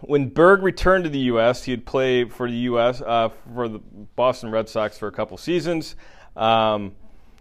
When 0.00 0.28
Berg 0.28 0.62
returned 0.62 1.04
to 1.04 1.10
the 1.10 1.18
U.S., 1.18 1.62
he 1.62 1.70
had 1.70 1.86
played 1.86 2.32
for 2.32 2.48
the 2.48 2.56
U.S. 2.56 3.00
Uh, 3.00 3.28
for 3.54 3.68
the 3.68 3.78
Boston 4.16 4.50
Red 4.50 4.68
Sox 4.68 4.98
for 4.98 5.06
a 5.06 5.12
couple 5.12 5.36
seasons. 5.36 5.94
Um, 6.36 6.96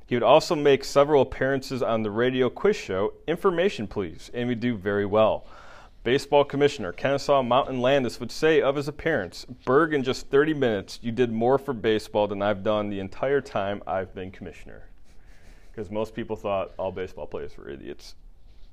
he 0.09 0.15
would 0.15 0.23
also 0.23 0.55
make 0.55 0.83
several 0.83 1.21
appearances 1.21 1.83
on 1.83 2.01
the 2.01 2.09
radio 2.09 2.49
quiz 2.49 2.75
show 2.75 3.13
Information 3.27 3.85
Please, 3.85 4.31
and 4.33 4.49
would 4.49 4.59
do 4.59 4.75
very 4.75 5.05
well. 5.05 5.45
Baseball 6.03 6.43
commissioner 6.43 6.91
Kennesaw 6.91 7.43
Mountain 7.43 7.79
Landis 7.79 8.19
would 8.19 8.31
say 8.31 8.59
of 8.59 8.75
his 8.75 8.87
appearance, 8.87 9.45
Berg, 9.65 9.93
in 9.93 10.01
just 10.03 10.27
30 10.31 10.55
minutes, 10.55 10.97
you 11.03 11.11
did 11.11 11.31
more 11.31 11.59
for 11.59 11.73
baseball 11.75 12.25
than 12.25 12.41
I've 12.41 12.63
done 12.63 12.89
the 12.89 12.99
entire 12.99 13.39
time 13.39 13.83
I've 13.85 14.15
been 14.15 14.31
commissioner. 14.31 14.81
Because 15.71 15.91
most 15.91 16.15
people 16.15 16.35
thought 16.35 16.71
all 16.79 16.91
baseball 16.91 17.27
players 17.27 17.55
were 17.55 17.69
idiots. 17.69 18.15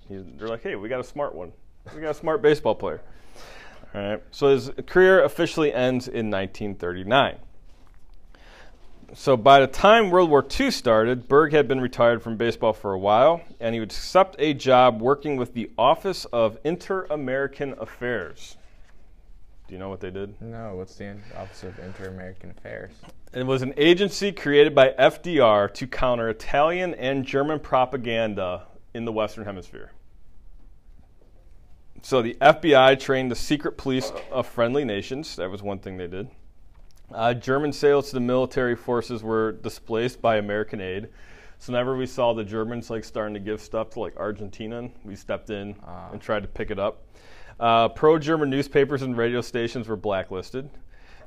He- 0.09 0.17
They're 0.39 0.49
like, 0.49 0.63
hey, 0.63 0.77
we 0.77 0.89
got 0.89 1.01
a 1.01 1.05
smart 1.05 1.35
one. 1.35 1.53
We 1.95 2.01
got 2.01 2.13
a 2.13 2.15
smart 2.15 2.41
baseball 2.41 2.75
player. 2.75 3.03
All 3.95 4.01
right. 4.01 4.23
So 4.31 4.49
his 4.49 4.71
career 4.87 5.23
officially 5.23 5.71
ends 5.75 6.09
in 6.09 6.31
1939. 6.31 7.37
So 9.15 9.37
by 9.37 9.61
the 9.61 9.67
time 9.67 10.11
World 10.11 10.31
War 10.31 10.45
II 10.59 10.71
started, 10.71 11.29
Berg 11.29 11.53
had 11.53 11.69
been 11.69 11.81
retired 11.81 12.23
from 12.23 12.37
baseball 12.37 12.73
for 12.73 12.93
a 12.93 12.99
while, 12.99 13.41
and 13.61 13.73
he 13.75 13.81
would 13.81 13.91
accept 13.91 14.37
a 14.39 14.53
job 14.53 15.01
working 15.01 15.37
with 15.37 15.55
the 15.55 15.71
Office 15.79 16.25
of 16.27 16.59
Inter-American 16.65 17.75
Affairs. 17.79 18.57
Do 19.69 19.75
you 19.75 19.79
know 19.79 19.89
what 19.89 20.01
they 20.01 20.11
did? 20.11 20.41
No, 20.41 20.75
what's 20.77 20.97
the 20.97 21.17
Office 21.37 21.63
of 21.63 21.79
Inter-American 21.79 22.51
Affairs? 22.51 22.93
It 23.33 23.47
was 23.47 23.63
an 23.63 23.75
agency 23.77 24.33
created 24.33 24.75
by 24.75 24.91
FDR 24.99 25.73
to 25.75 25.87
counter 25.87 26.29
Italian 26.29 26.95
and 26.95 27.25
German 27.25 27.61
propaganda 27.61 28.67
in 28.93 29.05
the 29.05 29.13
Western 29.13 29.45
Hemisphere. 29.45 29.93
So 32.03 32.23
the 32.23 32.35
FBI 32.41 33.01
trained 33.01 33.31
the 33.31 33.37
secret 33.37 33.77
police 33.77 34.13
of 34.31 34.47
friendly 34.47 34.85
nations. 34.85 35.37
That 35.37 35.51
was 35.51 35.63
one 35.63 35.79
thing 35.79 35.97
they 35.97 36.07
did. 36.07 36.29
Uh, 37.13 37.33
German 37.35 37.73
sales 37.73 38.09
to 38.09 38.15
the 38.15 38.21
military 38.21 38.75
forces 38.75 39.23
were 39.23 39.53
displaced 39.53 40.21
by 40.21 40.37
American 40.37 40.81
aid. 40.81 41.09
So 41.59 41.73
whenever 41.73 41.97
we 41.97 42.07
saw 42.07 42.35
the 42.35 42.45
Germans 42.45 42.91
like 42.91 43.05
starting 43.05 43.35
to 43.35 43.41
give 43.41 43.61
stuff 43.61 43.91
to 43.91 44.01
like 44.01 44.17
Argentina, 44.17 44.89
we 45.05 45.15
stepped 45.17 45.51
in 45.51 45.75
Ah. 45.87 46.11
and 46.13 46.21
tried 46.21 46.43
to 46.43 46.49
pick 46.49 46.71
it 46.71 46.79
up. 46.79 47.03
Uh, 47.59 47.89
pro-German 47.89 48.51
newspapers 48.51 49.03
and 49.03 49.17
radio 49.17 49.41
stations 49.41 49.89
were 49.89 49.97
blacklisted, 49.97 50.69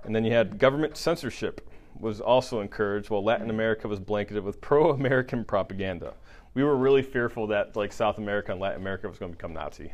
and 0.04 0.14
then 0.14 0.24
you 0.24 0.32
had 0.32 0.60
government 0.60 0.96
censorship 0.96 1.68
was 2.00 2.22
also 2.22 2.62
encouraged, 2.62 3.10
while 3.10 3.24
Latin 3.24 3.50
America 3.50 3.88
was 3.88 4.00
blanketed 4.00 4.44
with 4.44 4.62
pro-American 4.62 5.44
propaganda. 5.44 6.14
We 6.54 6.64
were 6.64 6.78
really 6.78 7.02
fearful 7.02 7.48
that 7.48 7.76
like 7.76 7.92
South 7.92 8.20
America 8.20 8.52
and 8.52 8.62
Latin 8.62 8.82
America 8.82 9.08
was 9.10 9.18
going 9.18 9.32
to 9.32 9.38
become 9.38 9.54
Nazi, 9.54 9.92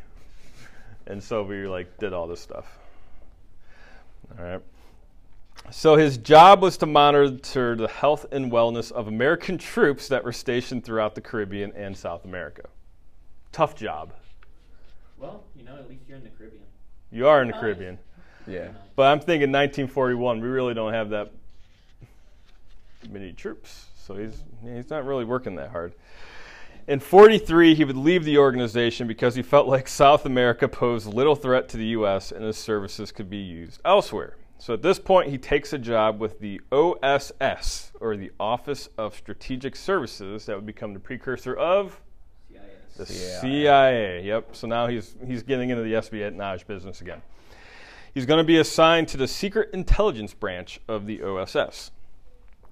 and 1.06 1.22
so 1.22 1.42
we 1.42 1.66
like 1.66 1.96
did 1.98 2.12
all 2.12 2.26
this 2.26 2.40
stuff. 2.40 2.78
All 4.38 4.44
right. 4.44 4.60
So 5.70 5.96
his 5.96 6.16
job 6.18 6.62
was 6.62 6.76
to 6.78 6.86
monitor 6.86 7.74
the 7.74 7.88
health 7.88 8.26
and 8.30 8.50
wellness 8.50 8.92
of 8.92 9.08
American 9.08 9.58
troops 9.72 10.08
that 10.08 10.24
were 10.24 10.32
stationed 10.32 10.84
throughout 10.84 11.14
the 11.14 11.20
Caribbean 11.20 11.72
and 11.72 11.96
South 11.96 12.24
America. 12.24 12.68
Tough 13.52 13.74
job. 13.74 14.12
Well, 15.18 15.44
you 15.56 15.64
know, 15.64 15.76
at 15.76 15.88
least 15.88 16.02
you're 16.06 16.18
in 16.18 16.24
the 16.24 16.30
Caribbean. 16.30 16.62
You 17.10 17.26
are 17.26 17.40
in 17.42 17.48
the 17.48 17.52
Nice. 17.52 17.60
Caribbean. 17.60 17.98
Yeah. 18.46 18.68
But 18.94 19.04
I'm 19.04 19.18
thinking 19.18 19.50
1941, 19.50 20.40
we 20.40 20.48
really 20.48 20.74
don't 20.74 20.92
have 20.92 21.10
that 21.10 21.32
many 23.10 23.32
troops. 23.32 23.86
So 23.96 24.14
he's, 24.14 24.44
he's 24.62 24.90
not 24.90 25.04
really 25.04 25.24
working 25.24 25.56
that 25.56 25.70
hard. 25.70 25.94
In 26.86 27.00
43, 27.00 27.74
he 27.74 27.84
would 27.84 27.96
leave 27.96 28.24
the 28.24 28.38
organization 28.38 29.08
because 29.08 29.34
he 29.34 29.42
felt 29.42 29.66
like 29.66 29.88
South 29.88 30.24
America 30.24 30.68
posed 30.68 31.12
little 31.12 31.34
threat 31.34 31.68
to 31.70 31.76
the 31.76 31.86
U.S. 31.86 32.30
and 32.30 32.44
his 32.44 32.56
services 32.56 33.10
could 33.10 33.28
be 33.28 33.38
used 33.38 33.80
elsewhere. 33.84 34.36
So 34.58 34.74
at 34.74 34.82
this 34.82 34.98
point, 34.98 35.30
he 35.30 35.38
takes 35.38 35.72
a 35.72 35.78
job 35.78 36.18
with 36.18 36.40
the 36.40 36.60
OSS, 36.72 37.92
or 38.00 38.16
the 38.16 38.32
Office 38.40 38.88
of 38.96 39.14
Strategic 39.14 39.76
Services, 39.76 40.46
that 40.46 40.56
would 40.56 40.66
become 40.66 40.94
the 40.94 41.00
precursor 41.00 41.54
of 41.54 42.00
CIS. 42.50 42.96
the 42.96 43.06
CIA. 43.06 43.40
CIA. 43.40 44.24
Yep. 44.24 44.56
So 44.56 44.66
now 44.66 44.86
he's 44.86 45.14
he's 45.26 45.42
getting 45.42 45.70
into 45.70 45.82
the 45.82 45.94
espionage 45.94 46.66
business 46.66 47.00
again. 47.00 47.20
He's 48.14 48.24
going 48.24 48.38
to 48.38 48.44
be 48.44 48.58
assigned 48.58 49.08
to 49.08 49.18
the 49.18 49.28
Secret 49.28 49.74
Intelligence 49.74 50.32
Branch 50.32 50.80
of 50.88 51.06
the 51.06 51.22
OSS. 51.22 51.90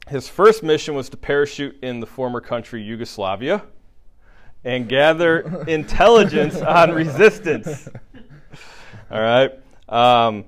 His 0.09 0.26
first 0.26 0.62
mission 0.62 0.95
was 0.95 1.11
to 1.11 1.19
parachute 1.19 1.76
in 1.83 2.00
the 2.00 2.07
former 2.07 2.41
country 2.41 2.83
Yugoslavia 2.83 3.62
and 4.64 4.88
gather 4.88 5.64
intelligence 5.69 6.57
on 6.57 6.93
resistance. 6.93 7.88
All 9.11 9.21
right. 9.21 9.53
Um, 9.88 10.47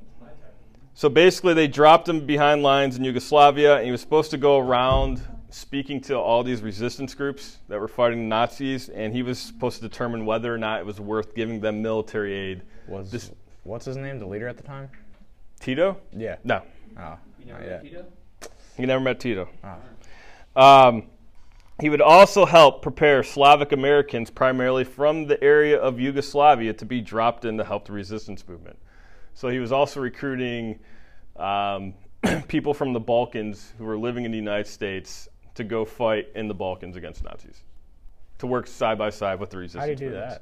so 0.97 1.11
basically, 1.11 1.53
they 1.53 1.69
dropped 1.69 2.09
him 2.09 2.25
behind 2.25 2.63
lines 2.63 2.97
in 2.97 3.05
Yugoslavia, 3.05 3.77
and 3.77 3.85
he 3.85 3.93
was 3.93 4.01
supposed 4.01 4.31
to 4.31 4.39
go 4.39 4.59
around 4.59 5.21
speaking 5.51 6.01
to 6.01 6.19
all 6.19 6.43
these 6.43 6.63
resistance 6.63 7.15
groups 7.15 7.59
that 7.69 7.79
were 7.79 7.87
fighting 7.87 8.21
the 8.21 8.25
Nazis, 8.27 8.89
and 8.89 9.13
he 9.13 9.23
was 9.23 9.39
supposed 9.39 9.77
to 9.83 9.89
determine 9.89 10.25
whether 10.25 10.53
or 10.53 10.57
not 10.57 10.81
it 10.81 10.87
was 10.87 10.99
worth 10.99 11.35
giving 11.35 11.61
them 11.61 11.83
military 11.83 12.33
aid. 12.33 12.63
Was 12.89 13.11
This- 13.11 13.31
what's 13.63 13.85
his 13.85 13.99
name? 13.99 14.19
The 14.19 14.27
leader 14.27 14.49
at 14.49 14.57
the 14.57 14.63
time? 14.63 14.89
Tito? 15.61 15.99
Yeah. 16.13 16.37
No, 16.45 16.63
Oh, 16.99 17.19
You 17.41 17.47
never 17.53 17.61
met. 17.61 17.83
Tito? 17.83 18.05
he 18.79 18.87
never 18.87 19.01
met 19.05 19.21
Tito. 19.21 19.49
Ah. 19.63 20.87
Um, 20.89 21.05
he 21.79 21.91
would 21.91 22.01
also 22.01 22.47
help 22.47 22.81
prepare 22.81 23.23
Slavic 23.23 23.73
Americans, 23.73 24.31
primarily 24.31 24.83
from 24.85 25.27
the 25.27 25.43
area 25.45 25.79
of 25.79 26.01
Yugoslavia, 26.01 26.73
to 26.73 26.87
be 26.87 27.03
dropped 27.03 27.45
in 27.45 27.59
to 27.59 27.65
help 27.65 27.85
the 27.85 27.93
resistance 27.93 28.49
movement. 28.49 28.79
So 29.37 29.49
he 29.49 29.59
was 29.59 29.71
also 29.71 30.01
recruiting 30.01 30.79
um, 31.37 31.93
people 32.49 32.73
from 32.73 32.95
the 32.95 33.01
Balkans 33.01 33.75
who 33.77 33.85
were 33.85 33.99
living 33.99 34.25
in 34.25 34.31
the 34.31 34.39
United 34.39 34.67
States 34.67 35.29
to 35.57 35.63
go 35.63 35.85
fight 35.85 36.29
in 36.35 36.49
the 36.49 36.55
Balkans 36.55 36.97
against 36.97 37.23
Nazis, 37.23 37.63
to 38.39 38.47
work 38.47 38.67
side 38.67 38.97
by 38.97 39.11
side 39.11 39.39
with 39.39 39.51
the 39.51 39.59
resistance. 39.59 39.83
How 39.83 39.87
do 39.87 39.91
you 39.93 39.97
do 39.97 40.17
movements. 40.17 40.39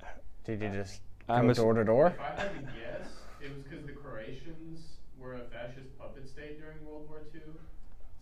that? 0.00 0.22
Did 0.44 0.62
you 0.62 0.68
just 0.68 1.00
I'm 1.28 1.46
go 1.46 1.50
a- 1.50 1.54
door 1.54 1.74
to 1.74 1.84
door? 1.84 2.06
If 2.14 2.20
I 2.20 2.40
had 2.40 2.54
to 2.54 2.60
guess, 2.62 3.08
it 3.42 3.50
was 3.50 3.64
because 3.64 3.84
the 3.86 3.92
Croatians 3.92 4.78
were 5.18 5.34
a 5.34 5.40
fascist 5.50 5.98
puppet 5.98 6.28
state 6.28 6.60
during 6.60 6.78
World 6.86 7.08
War 7.08 7.22
II. 7.34 7.42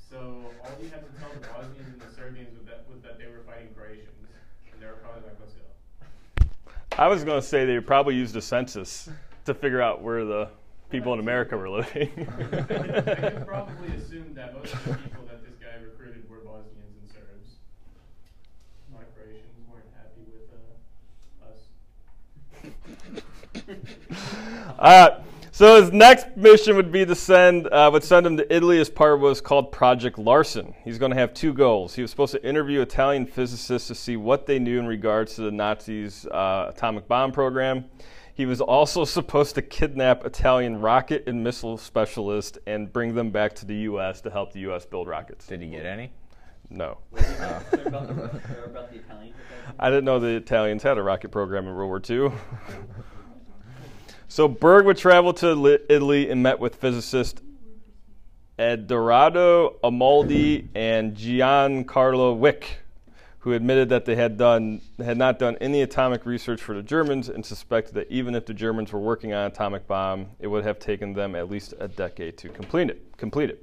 So 0.09 0.49
all 0.65 0.73
you 0.81 0.89
had 0.89 1.05
to 1.05 1.21
tell 1.21 1.29
the 1.35 1.47
Bosnians 1.47 1.93
and 1.93 2.01
the 2.01 2.17
Serbians 2.17 2.57
was 2.57 2.65
that, 2.65 2.89
was 2.89 3.03
that 3.03 3.19
they 3.19 3.27
were 3.27 3.45
fighting 3.45 3.69
Croatians. 3.77 4.09
And 4.73 4.81
they 4.81 4.87
were 4.87 4.97
probably 5.05 5.29
like, 5.29 5.37
let's 5.41 5.53
go. 5.53 5.61
I 7.03 7.09
was 7.09 7.25
going 7.25 7.41
to 7.41 7.45
say 7.45 7.65
they 7.65 7.81
probably 7.81 8.15
used 8.15 8.37
a 8.37 8.41
census 8.41 9.09
to 9.45 9.55
figure 9.55 9.83
out 9.83 10.03
where 10.03 10.25
the 10.25 10.49
people 10.89 11.13
in 11.13 11.19
America 11.19 11.57
were 11.57 11.69
living. 11.69 12.13
I 12.17 12.63
could 12.63 13.45
probably 13.45 13.89
assume 13.97 14.33
that 14.35 14.55
most 14.55 14.73
of 14.73 14.85
the 14.85 14.95
people 14.95 15.25
that 15.27 15.43
this 15.43 15.57
guy 15.61 15.83
recruited 15.83 16.31
were 16.31 16.37
Bosnians 16.37 16.95
and 17.03 17.11
Serbs. 17.11 17.57
A 18.89 18.95
lot 18.95 19.03
of 19.03 19.17
Croatians 19.17 19.67
weren't 19.69 19.91
happy 19.99 20.23
with 20.31 20.47
uh, 21.43 21.51
us. 23.75 24.39
Uh, 24.79 25.23
so 25.53 25.81
his 25.81 25.93
next 25.93 26.37
mission 26.37 26.75
would 26.77 26.91
be 26.91 27.05
to 27.07 27.15
send 27.15 27.69
uh, 27.69 27.89
would 27.93 28.03
send 28.03 28.27
him 28.27 28.37
to 28.39 28.55
Italy 28.55 28.81
as 28.81 28.91
part 28.91 29.15
of 29.15 29.21
what 29.21 29.29
was 29.29 29.41
called 29.41 29.71
Project 29.71 30.19
Larson. 30.19 30.75
He's 30.83 30.99
going 30.99 31.13
to 31.13 31.19
have 31.19 31.33
two 31.35 31.53
goals. 31.53 31.95
He 31.95 32.03
was 32.03 32.11
supposed 32.11 32.33
to 32.33 32.45
interview 32.45 32.81
Italian 32.81 33.27
physicists 33.27 33.87
to 33.89 33.95
see 33.95 34.17
what 34.17 34.47
they 34.47 34.59
knew 34.59 34.79
in 34.81 34.87
regards 34.87 35.35
to 35.37 35.43
the 35.43 35.51
Nazis' 35.53 36.27
uh, 36.27 36.73
atomic 36.75 37.07
bomb 37.07 37.31
program. 37.31 37.85
He 38.35 38.47
was 38.47 38.61
also 38.63 39.05
supposed 39.19 39.55
to 39.57 39.63
kidnap 39.63 40.25
Italian 40.25 40.81
rocket 40.81 41.25
and 41.27 41.45
missile 41.45 41.77
specialists 41.77 42.59
and 42.67 42.93
bring 42.93 43.15
them 43.15 43.31
back 43.31 43.55
to 43.57 43.67
the 43.67 43.77
U.S. 43.77 44.23
to 44.23 44.31
help 44.31 44.53
the 44.53 44.61
U.S. 44.61 44.87
build 44.87 45.07
rockets. 45.07 45.47
Did 45.47 45.61
he 45.61 45.69
get 45.69 45.85
any? 45.85 46.11
No, 46.71 46.97
Clear 47.15 47.37
about 47.37 47.71
the, 47.71 47.77
clear 48.47 48.65
about 48.65 48.91
the 48.91 48.99
Italians. 49.01 49.35
with 49.37 49.67
that? 49.67 49.75
I 49.79 49.91
didn't 49.91 50.07
know 50.07 50.19
the 50.19 50.29
Italians 50.37 50.83
had 50.83 50.97
a 50.97 51.03
rocket 51.03 51.29
program 51.29 51.67
in 51.69 51.75
World 51.75 51.89
War 51.89 52.01
II. 52.09 52.33
so 54.33 54.49
Berg 54.49 54.87
would 54.87 54.97
travel 54.97 55.35
to 55.35 55.79
Italy 55.91 56.31
and 56.31 56.43
met 56.43 56.59
with 56.59 56.77
physicist 56.77 57.43
Edoardo 58.59 59.77
Amaldi 59.85 60.69
and 60.75 61.15
Giancarlo 61.15 62.35
Wick, 62.35 62.79
who 63.41 63.53
admitted 63.53 63.91
that 63.91 64.07
they 64.07 64.15
had 64.17 64.39
done 64.39 64.81
had 64.97 65.19
not 65.19 65.39
done 65.39 65.59
any 65.61 65.83
atomic 65.83 66.25
research 66.25 66.63
for 66.63 66.75
the 66.75 66.83
Germans 66.83 67.29
and 67.29 67.45
suspected 67.45 67.93
that 67.93 68.11
even 68.11 68.35
if 68.35 68.47
the 68.47 68.55
Germans 68.55 68.91
were 68.91 69.01
working 69.01 69.35
on 69.35 69.45
an 69.45 69.53
atomic 69.53 69.87
bomb, 69.87 70.29
it 70.41 70.47
would 70.47 70.65
have 70.65 70.79
taken 70.79 71.13
them 71.13 71.35
at 71.35 71.51
least 71.51 71.75
a 71.79 71.87
decade 71.87 72.39
to 72.39 72.49
complete 72.49 72.89
it. 72.89 73.19
Complete 73.19 73.51
it. 73.51 73.63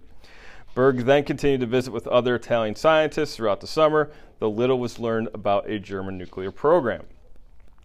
Berg 0.76 0.98
then 0.98 1.24
continued 1.24 1.62
to 1.62 1.66
visit 1.66 1.92
with 1.92 2.06
other 2.06 2.36
Italian 2.36 2.76
scientists 2.76 3.36
throughout 3.36 3.60
the 3.60 3.66
summer, 3.66 4.12
though 4.38 4.52
little 4.52 4.78
was 4.78 5.00
learned 5.00 5.30
about 5.34 5.68
a 5.68 5.80
German 5.80 6.20
nuclear 6.20 6.52
program. 6.52 7.06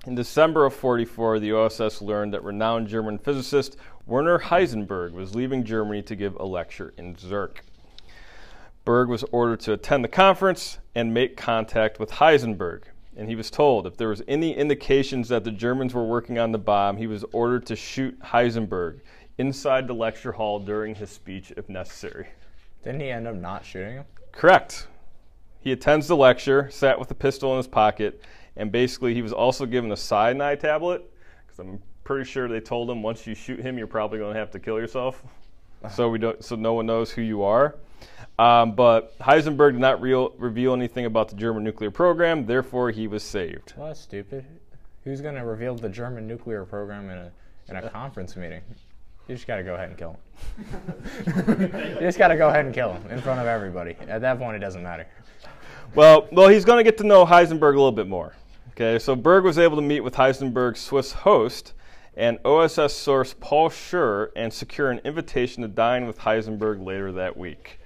In 0.06 0.14
December 0.14 0.66
of 0.66 0.74
44, 0.74 1.38
the 1.38 1.52
OSS 1.52 2.02
learned 2.02 2.34
that 2.34 2.44
renowned 2.44 2.88
German 2.88 3.16
physicist 3.16 3.78
Werner 4.04 4.38
Heisenberg 4.38 5.12
was 5.12 5.34
leaving 5.34 5.64
Germany 5.64 6.02
to 6.02 6.14
give 6.14 6.36
a 6.36 6.44
lecture 6.44 6.92
in 6.98 7.16
Zurich. 7.16 7.62
Berg 8.84 9.08
was 9.08 9.24
ordered 9.32 9.60
to 9.60 9.72
attend 9.72 10.04
the 10.04 10.08
conference 10.08 10.76
and 10.94 11.14
make 11.14 11.38
contact 11.38 11.98
with 11.98 12.10
Heisenberg. 12.10 12.82
And 13.16 13.30
he 13.30 13.34
was 13.34 13.50
told 13.50 13.86
if 13.86 13.96
there 13.96 14.08
was 14.08 14.22
any 14.28 14.54
indications 14.54 15.30
that 15.30 15.42
the 15.42 15.50
Germans 15.50 15.94
were 15.94 16.04
working 16.04 16.38
on 16.38 16.52
the 16.52 16.58
bomb, 16.58 16.98
he 16.98 17.06
was 17.06 17.24
ordered 17.32 17.64
to 17.66 17.76
shoot 17.76 18.20
Heisenberg 18.20 19.00
inside 19.38 19.86
the 19.86 19.94
lecture 19.94 20.32
hall 20.32 20.60
during 20.60 20.94
his 20.94 21.08
speech 21.08 21.50
if 21.56 21.70
necessary. 21.70 22.26
Didn't 22.82 23.00
he 23.00 23.08
end 23.08 23.26
up 23.26 23.36
not 23.36 23.64
shooting 23.64 23.94
him? 23.94 24.04
Correct. 24.32 24.86
He 25.60 25.72
attends 25.72 26.08
the 26.08 26.16
lecture, 26.16 26.68
sat 26.70 26.98
with 26.98 27.10
a 27.10 27.14
pistol 27.14 27.52
in 27.52 27.56
his 27.56 27.66
pocket, 27.66 28.20
and 28.56 28.70
basically 28.70 29.14
he 29.14 29.22
was 29.22 29.32
also 29.32 29.66
given 29.66 29.90
a 29.92 29.96
cyanide 29.96 30.60
tablet 30.60 31.10
because 31.46 31.58
I'm 31.58 31.80
pretty 32.04 32.28
sure 32.28 32.48
they 32.48 32.60
told 32.60 32.90
him 32.90 33.02
once 33.02 33.26
you 33.26 33.34
shoot 33.34 33.60
him, 33.60 33.78
you're 33.78 33.86
probably 33.86 34.18
going 34.18 34.34
to 34.34 34.38
have 34.38 34.50
to 34.52 34.60
kill 34.60 34.78
yourself. 34.78 35.22
So 35.90 36.08
we 36.08 36.18
don't, 36.18 36.42
so 36.42 36.56
no 36.56 36.74
one 36.74 36.86
knows 36.86 37.10
who 37.10 37.20
you 37.22 37.42
are. 37.42 37.76
Um, 38.38 38.74
but 38.74 39.16
Heisenberg 39.18 39.72
did 39.72 39.80
not 39.80 40.00
real, 40.00 40.34
reveal 40.38 40.72
anything 40.72 41.04
about 41.04 41.28
the 41.28 41.36
German 41.36 41.62
nuclear 41.62 41.90
program, 41.90 42.46
therefore 42.46 42.90
he 42.90 43.06
was 43.06 43.22
saved. 43.22 43.74
Well, 43.76 43.88
that's 43.88 44.00
stupid. 44.00 44.44
Who's 45.04 45.20
going 45.20 45.34
to 45.34 45.44
reveal 45.44 45.74
the 45.74 45.88
German 45.88 46.26
nuclear 46.26 46.64
program 46.64 47.10
in 47.10 47.18
a 47.18 47.32
in 47.68 47.76
a 47.76 47.88
conference 47.90 48.34
meeting? 48.36 48.62
You 49.28 49.34
just 49.34 49.46
got 49.46 49.56
to 49.56 49.62
go 49.62 49.74
ahead 49.74 49.88
and 49.90 49.98
kill 49.98 50.18
him. 50.56 51.70
you 51.94 52.00
just 52.00 52.18
got 52.18 52.28
to 52.28 52.36
go 52.36 52.48
ahead 52.48 52.64
and 52.64 52.74
kill 52.74 52.92
him 52.92 53.10
in 53.10 53.20
front 53.20 53.40
of 53.40 53.46
everybody. 53.46 53.96
At 54.08 54.20
that 54.22 54.38
point, 54.38 54.56
it 54.56 54.60
doesn't 54.60 54.82
matter. 54.82 55.06
Well, 55.94 56.28
well, 56.32 56.48
he's 56.48 56.64
going 56.64 56.78
to 56.78 56.84
get 56.84 56.98
to 56.98 57.04
know 57.04 57.24
Heisenberg 57.24 57.74
a 57.74 57.78
little 57.78 57.92
bit 57.92 58.08
more. 58.08 58.34
Okay, 58.76 58.98
so 58.98 59.14
Berg 59.14 59.44
was 59.44 59.56
able 59.56 59.76
to 59.76 59.82
meet 59.82 60.00
with 60.00 60.14
Heisenberg's 60.14 60.80
Swiss 60.80 61.12
host 61.12 61.74
and 62.16 62.40
OSS 62.44 62.92
source 62.92 63.32
Paul 63.38 63.70
Scherr 63.70 64.30
and 64.34 64.52
secure 64.52 64.90
an 64.90 65.00
invitation 65.04 65.62
to 65.62 65.68
dine 65.68 66.08
with 66.08 66.18
Heisenberg 66.18 66.84
later 66.84 67.12
that 67.12 67.36
week. 67.36 67.78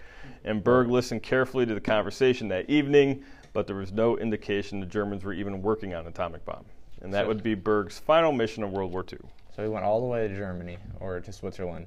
And 0.45 0.65
Berg 0.65 0.89
listened 0.89 1.23
carefully 1.23 1.67
to 1.67 1.75
the 1.75 1.81
conversation 1.81 2.49
that 2.49 2.71
evening, 2.71 3.23
but 3.53 3.67
there 3.67 3.77
was 3.77 3.93
no 3.93 4.17
indication 4.17 4.81
the 4.81 4.87
Germans 4.87 5.25
were 5.25 5.35
even 5.35 5.61
working 5.61 5.93
on 5.93 6.03
an 6.03 6.09
atomic 6.09 6.47
bomb. 6.47 6.65
And 7.03 7.13
that 7.13 7.25
So- 7.25 7.29
would 7.29 7.43
be 7.43 7.55
Berg's 7.55 7.99
final 7.99 8.33
mission 8.33 8.63
of 8.63 8.73
World 8.73 8.91
War 8.91 9.05
II. 9.13 9.19
So 9.55 9.63
he 9.63 9.69
went 9.69 9.85
all 9.85 10.01
the 10.01 10.07
way 10.07 10.27
to 10.27 10.35
Germany 10.35 10.79
or 11.01 11.21
to 11.21 11.33
Switzerland 11.33 11.87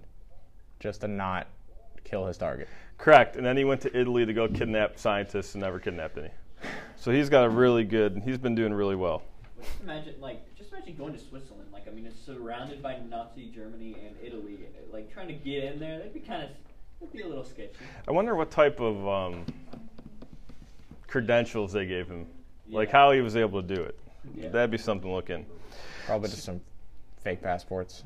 just 0.80 1.02
to 1.02 1.08
not 1.08 1.48
kill 2.04 2.28
his 2.28 2.38
target. 2.38 2.68
Correct. 3.00 3.36
And 3.36 3.44
then 3.44 3.58
he 3.58 3.64
went 3.64 3.82
to 3.82 3.98
Italy 4.00 4.28
to 4.28 4.34
go 4.34 4.48
kidnap 4.48 5.00
scientists 5.00 5.56
and 5.56 5.64
never 5.64 5.80
kidnapped 5.80 6.20
any. 6.20 6.30
So 6.98 7.12
he's 7.12 7.30
got 7.30 7.46
a 7.46 7.50
really 7.50 7.84
good, 7.84 8.22
he's 8.24 8.38
been 8.38 8.56
doing 8.56 8.74
really 8.74 8.96
well. 8.96 9.24
But 9.58 9.66
just 9.66 9.82
imagine, 9.82 10.16
like, 10.22 10.56
just 10.56 10.72
imagine 10.72 10.96
going 10.96 11.14
to 11.14 11.20
Switzerland. 11.20 11.68
Like, 11.74 11.88
I 11.88 11.92
mean, 11.92 12.06
it's 12.06 12.20
surrounded 12.24 12.82
by 12.84 13.00
Nazi 13.10 13.52
Germany 13.54 13.96
and 14.06 14.16
Italy. 14.24 14.60
Like, 14.92 15.12
trying 15.12 15.28
to 15.28 15.34
get 15.34 15.64
in 15.64 15.80
there, 15.80 15.98
that'd 15.98 16.14
be 16.14 16.20
kind 16.20 16.44
of, 16.44 16.50
that'd 17.00 17.14
be 17.14 17.22
a 17.22 17.28
little 17.28 17.44
sketchy. 17.44 17.74
I 18.08 18.12
wonder 18.12 18.36
what 18.36 18.52
type 18.52 18.80
of 18.80 19.08
um, 19.08 19.46
credentials 21.08 21.74
they 21.74 21.86
gave 21.86 22.08
him, 22.08 22.28
like 22.70 22.90
how 22.90 23.12
he 23.12 23.22
was 23.22 23.36
able 23.36 23.62
to 23.62 23.76
do 23.76 23.82
it. 23.82 24.00
Yeah. 24.36 24.50
That'd 24.50 24.72
be 24.72 24.78
something 24.78 25.10
to 25.10 25.16
look 25.16 25.30
in. 25.30 25.46
Probably 26.06 26.30
just 26.30 26.44
some 26.44 26.62
fake 27.24 27.42
passports. 27.42 28.04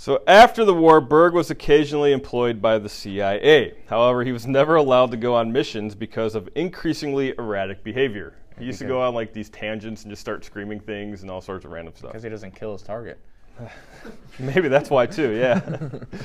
So 0.00 0.22
after 0.26 0.64
the 0.64 0.72
war, 0.72 1.02
Berg 1.02 1.34
was 1.34 1.50
occasionally 1.50 2.12
employed 2.12 2.62
by 2.62 2.78
the 2.78 2.88
CIA. 2.88 3.74
However, 3.86 4.24
he 4.24 4.32
was 4.32 4.46
never 4.46 4.76
allowed 4.76 5.10
to 5.10 5.18
go 5.18 5.34
on 5.34 5.52
missions 5.52 5.94
because 5.94 6.34
of 6.34 6.48
increasingly 6.54 7.34
erratic 7.36 7.84
behavior. 7.84 8.32
He 8.58 8.64
used 8.64 8.78
to 8.78 8.86
go 8.86 9.02
on 9.02 9.12
like 9.12 9.34
these 9.34 9.50
tangents 9.50 10.04
and 10.04 10.10
just 10.10 10.22
start 10.22 10.42
screaming 10.42 10.80
things 10.80 11.20
and 11.20 11.30
all 11.30 11.42
sorts 11.42 11.66
of 11.66 11.72
random 11.72 11.92
stuff. 11.94 12.12
Because 12.12 12.22
he 12.22 12.30
doesn't 12.30 12.52
kill 12.52 12.72
his 12.72 12.80
target. 12.80 13.20
Maybe 14.38 14.68
that's 14.68 14.88
why 14.88 15.04
too. 15.04 15.32
Yeah, 15.32 15.60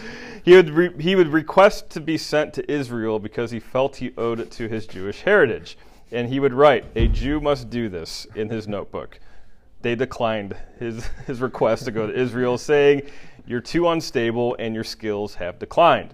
he 0.45 0.55
would 0.55 0.69
re- 0.69 0.95
he 0.97 1.17
would 1.17 1.27
request 1.27 1.89
to 1.89 1.99
be 1.99 2.17
sent 2.17 2.53
to 2.53 2.71
Israel 2.71 3.19
because 3.19 3.51
he 3.51 3.59
felt 3.59 3.97
he 3.97 4.13
owed 4.17 4.39
it 4.39 4.51
to 4.51 4.69
his 4.69 4.87
Jewish 4.87 5.23
heritage, 5.23 5.77
and 6.13 6.29
he 6.29 6.39
would 6.39 6.53
write, 6.53 6.85
"A 6.95 7.09
Jew 7.09 7.41
must 7.41 7.69
do 7.69 7.89
this" 7.89 8.25
in 8.35 8.47
his 8.47 8.69
notebook. 8.69 9.19
They 9.81 9.95
declined 9.95 10.55
his 10.79 11.05
his 11.27 11.41
request 11.41 11.83
to 11.83 11.91
go 11.91 12.07
to 12.07 12.13
Israel, 12.13 12.57
saying, 12.57 13.01
"You're 13.47 13.61
too 13.61 13.89
unstable 13.89 14.55
and 14.59 14.73
your 14.73 14.83
skills 14.83 15.35
have 15.35 15.59
declined." 15.59 16.13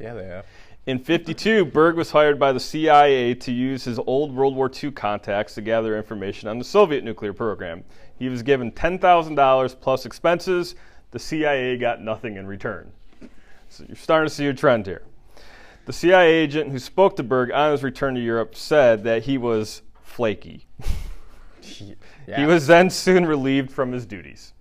Yeah, 0.00 0.14
they 0.14 0.26
have. 0.26 0.46
In 0.86 0.98
52, 0.98 1.64
Berg 1.64 1.96
was 1.96 2.10
hired 2.10 2.38
by 2.38 2.52
the 2.52 2.60
CIA 2.60 3.34
to 3.34 3.52
use 3.52 3.84
his 3.84 3.98
old 4.06 4.34
World 4.34 4.54
War 4.54 4.70
II 4.70 4.90
contacts 4.90 5.54
to 5.54 5.62
gather 5.62 5.96
information 5.96 6.48
on 6.48 6.58
the 6.58 6.64
Soviet 6.64 7.02
nuclear 7.02 7.32
program. 7.32 7.82
He 8.18 8.28
was 8.28 8.42
given 8.42 8.70
$10,000 8.70 9.80
plus 9.80 10.04
expenses. 10.04 10.74
The 11.10 11.18
CIA 11.18 11.78
got 11.78 12.02
nothing 12.02 12.36
in 12.36 12.46
return. 12.46 12.92
So 13.70 13.84
you're 13.88 13.96
starting 13.96 14.28
to 14.28 14.34
see 14.34 14.46
a 14.46 14.52
trend 14.52 14.84
here. 14.84 15.02
The 15.86 15.92
CIA 15.92 16.32
agent 16.32 16.70
who 16.70 16.78
spoke 16.78 17.16
to 17.16 17.22
Berg 17.22 17.50
on 17.50 17.72
his 17.72 17.82
return 17.82 18.14
to 18.14 18.20
Europe 18.20 18.54
said 18.54 19.04
that 19.04 19.22
he 19.24 19.38
was 19.38 19.80
flaky. 20.02 20.66
Yeah. 22.26 22.40
He 22.40 22.46
was 22.46 22.66
then 22.66 22.88
soon 22.88 23.26
relieved 23.26 23.70
from 23.70 23.92
his 23.92 24.06
duties. 24.06 24.54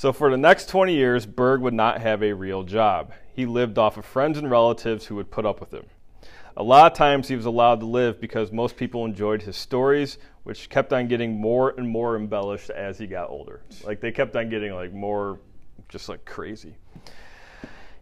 So 0.00 0.14
for 0.14 0.30
the 0.30 0.38
next 0.38 0.70
20 0.70 0.94
years, 0.94 1.26
Berg 1.26 1.60
would 1.60 1.74
not 1.74 2.00
have 2.00 2.22
a 2.22 2.32
real 2.32 2.62
job. 2.62 3.12
He 3.34 3.44
lived 3.44 3.76
off 3.76 3.98
of 3.98 4.06
friends 4.06 4.38
and 4.38 4.50
relatives 4.50 5.04
who 5.04 5.16
would 5.16 5.30
put 5.30 5.44
up 5.44 5.60
with 5.60 5.74
him. 5.74 5.84
A 6.56 6.62
lot 6.62 6.90
of 6.90 6.96
times 6.96 7.28
he 7.28 7.36
was 7.36 7.44
allowed 7.44 7.80
to 7.80 7.86
live 7.86 8.18
because 8.18 8.50
most 8.50 8.78
people 8.78 9.04
enjoyed 9.04 9.42
his 9.42 9.58
stories, 9.58 10.16
which 10.44 10.70
kept 10.70 10.94
on 10.94 11.06
getting 11.06 11.38
more 11.38 11.74
and 11.76 11.86
more 11.86 12.16
embellished 12.16 12.70
as 12.70 12.96
he 12.96 13.06
got 13.06 13.28
older. 13.28 13.60
Like 13.84 14.00
they 14.00 14.10
kept 14.10 14.34
on 14.36 14.48
getting 14.48 14.72
like 14.72 14.94
more 14.94 15.38
just 15.90 16.08
like 16.08 16.24
crazy. 16.24 16.76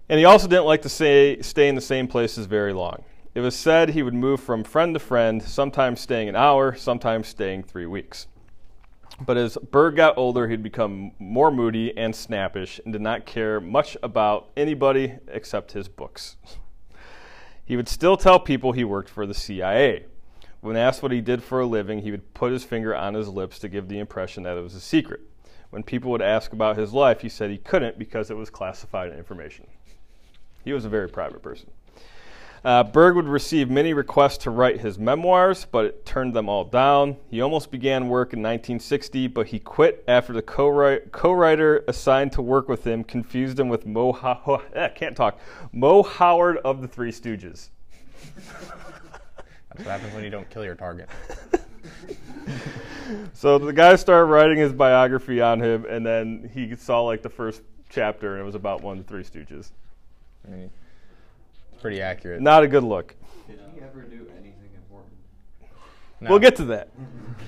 And 0.08 0.20
he 0.20 0.24
also 0.24 0.46
didn't 0.46 0.66
like 0.66 0.82
to 0.82 0.88
say, 0.88 1.42
stay 1.42 1.66
in 1.68 1.74
the 1.74 1.80
same 1.80 2.06
places 2.06 2.46
very 2.46 2.72
long. 2.72 3.02
It 3.34 3.40
was 3.40 3.56
said 3.56 3.88
he 3.88 4.04
would 4.04 4.14
move 4.14 4.38
from 4.38 4.62
friend 4.62 4.94
to 4.94 5.00
friend, 5.00 5.42
sometimes 5.42 6.00
staying 6.00 6.28
an 6.28 6.36
hour, 6.36 6.76
sometimes 6.76 7.26
staying 7.26 7.64
three 7.64 7.86
weeks. 7.86 8.28
But 9.20 9.36
as 9.36 9.56
Berg 9.56 9.96
got 9.96 10.16
older, 10.16 10.48
he'd 10.48 10.62
become 10.62 11.12
more 11.18 11.50
moody 11.50 11.96
and 11.96 12.14
snappish 12.14 12.80
and 12.84 12.92
did 12.92 13.02
not 13.02 13.26
care 13.26 13.60
much 13.60 13.96
about 14.02 14.50
anybody 14.56 15.18
except 15.28 15.72
his 15.72 15.88
books. 15.88 16.36
He 17.64 17.76
would 17.76 17.88
still 17.90 18.16
tell 18.16 18.40
people 18.40 18.72
he 18.72 18.82
worked 18.82 19.10
for 19.10 19.26
the 19.26 19.34
CIA. 19.34 20.06
When 20.62 20.74
asked 20.74 21.02
what 21.02 21.12
he 21.12 21.20
did 21.20 21.42
for 21.42 21.60
a 21.60 21.66
living, 21.66 22.00
he 22.00 22.10
would 22.10 22.32
put 22.32 22.50
his 22.50 22.64
finger 22.64 22.96
on 22.96 23.12
his 23.12 23.28
lips 23.28 23.58
to 23.58 23.68
give 23.68 23.88
the 23.88 23.98
impression 23.98 24.44
that 24.44 24.56
it 24.56 24.62
was 24.62 24.74
a 24.74 24.80
secret. 24.80 25.20
When 25.68 25.82
people 25.82 26.10
would 26.10 26.22
ask 26.22 26.54
about 26.54 26.78
his 26.78 26.94
life, 26.94 27.20
he 27.20 27.28
said 27.28 27.50
he 27.50 27.58
couldn't 27.58 27.98
because 27.98 28.30
it 28.30 28.38
was 28.38 28.48
classified 28.48 29.12
information. 29.12 29.66
He 30.64 30.72
was 30.72 30.86
a 30.86 30.88
very 30.88 31.10
private 31.10 31.42
person. 31.42 31.70
Uh, 32.64 32.82
Berg 32.82 33.14
would 33.16 33.28
receive 33.28 33.70
many 33.70 33.92
requests 33.92 34.38
to 34.38 34.50
write 34.50 34.80
his 34.80 34.98
memoirs, 34.98 35.66
but 35.70 35.84
it 35.84 36.04
turned 36.04 36.34
them 36.34 36.48
all 36.48 36.64
down. 36.64 37.16
He 37.30 37.40
almost 37.40 37.70
began 37.70 38.08
work 38.08 38.32
in 38.32 38.40
1960, 38.40 39.28
but 39.28 39.46
he 39.48 39.58
quit 39.58 40.02
after 40.08 40.32
the 40.32 40.42
co-write- 40.42 41.12
co-writer 41.12 41.84
assigned 41.86 42.32
to 42.32 42.42
work 42.42 42.68
with 42.68 42.84
him 42.86 43.04
confused 43.04 43.58
him 43.60 43.68
with 43.68 43.86
Mo, 43.86 44.12
Ho- 44.12 44.62
eh, 44.74 44.88
can't 44.88 45.16
talk, 45.16 45.38
Moe 45.72 46.02
Howard 46.02 46.58
of 46.58 46.82
the 46.82 46.88
Three 46.88 47.12
Stooges. 47.12 47.68
That's 48.34 49.86
what 49.86 49.86
happens 49.86 50.12
when 50.14 50.24
you 50.24 50.30
don't 50.30 50.48
kill 50.50 50.64
your 50.64 50.74
target. 50.74 51.08
So 53.32 53.58
the 53.58 53.72
guy 53.72 53.96
started 53.96 54.26
writing 54.26 54.58
his 54.58 54.72
biography 54.72 55.40
on 55.40 55.60
him, 55.62 55.86
and 55.88 56.04
then 56.04 56.50
he 56.52 56.74
saw 56.76 57.02
like 57.02 57.22
the 57.22 57.30
first 57.30 57.62
chapter, 57.88 58.34
and 58.34 58.42
it 58.42 58.44
was 58.44 58.54
about 58.54 58.82
one 58.82 58.98
of 58.98 59.06
the 59.06 59.08
Three 59.10 59.22
Stooges. 59.22 59.70
I 60.46 60.50
mean, 60.50 60.64
it's 60.64 60.87
pretty 61.80 62.00
accurate. 62.00 62.40
Not 62.40 62.62
a 62.62 62.68
good 62.68 62.84
look. 62.84 63.14
Did 63.46 63.60
he 63.74 63.80
ever 63.80 64.02
do 64.02 64.26
anything 64.36 64.70
important? 64.74 65.14
No. 66.20 66.30
We'll 66.30 66.38
get 66.38 66.56
to 66.56 66.64
that. 66.66 66.90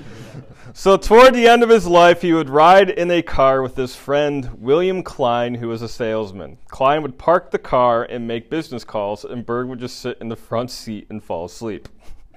so, 0.73 0.97
toward 0.97 1.35
the 1.35 1.47
end 1.47 1.63
of 1.63 1.69
his 1.69 1.87
life, 1.87 2.23
he 2.23 2.33
would 2.33 2.49
ride 2.49 2.91
in 2.91 3.11
a 3.11 3.23
car 3.23 3.63
with 3.63 3.77
his 3.77 3.97
friend 3.97 4.51
William 4.59 5.03
Klein, 5.03 5.55
who 5.55 5.69
was 5.69 5.83
a 5.83 5.89
salesman. 5.89 6.59
Klein 6.69 7.03
would 7.03 7.19
park 7.19 7.51
the 7.51 7.59
car 7.59 8.05
and 8.05 8.27
make 8.27 8.51
business 8.51 8.85
calls, 8.85 9.25
and 9.25 9.45
Berg 9.45 9.69
would 9.69 9.81
just 9.81 9.99
sit 9.99 10.19
in 10.21 10.29
the 10.29 10.37
front 10.37 10.71
seat 10.71 11.07
and 11.11 11.23
fall 11.23 11.45
asleep. 11.45 11.89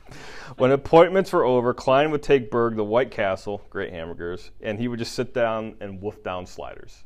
when 0.57 0.71
appointments 0.71 1.31
were 1.31 1.43
over, 1.43 1.73
Klein 1.73 2.11
would 2.11 2.23
take 2.23 2.51
Berg 2.51 2.75
to 2.75 2.83
White 2.83 3.11
Castle, 3.11 3.61
great 3.69 3.91
hamburgers, 3.91 4.51
and 4.61 4.79
he 4.79 4.87
would 4.87 4.99
just 4.99 5.13
sit 5.13 5.33
down 5.33 5.75
and 5.79 6.01
wolf 6.01 6.23
down 6.23 6.45
sliders. 6.45 7.03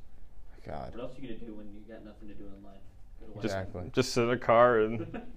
God. 0.67 0.93
What 0.95 1.03
else 1.03 1.17
are 1.17 1.21
you 1.21 1.29
gonna 1.29 1.39
do 1.39 1.53
when 1.53 1.67
you 1.67 1.79
got 1.87 2.03
nothing 2.03 2.27
to 2.27 2.33
do 2.33 2.43
in 2.43 2.63
life? 2.63 2.81
Go 3.33 3.41
Just, 3.41 3.55
Exactly. 3.55 3.91
just 3.93 4.13
sit 4.13 4.23
in 4.23 4.29
a 4.31 4.37
car 4.37 4.79
and. 4.79 5.21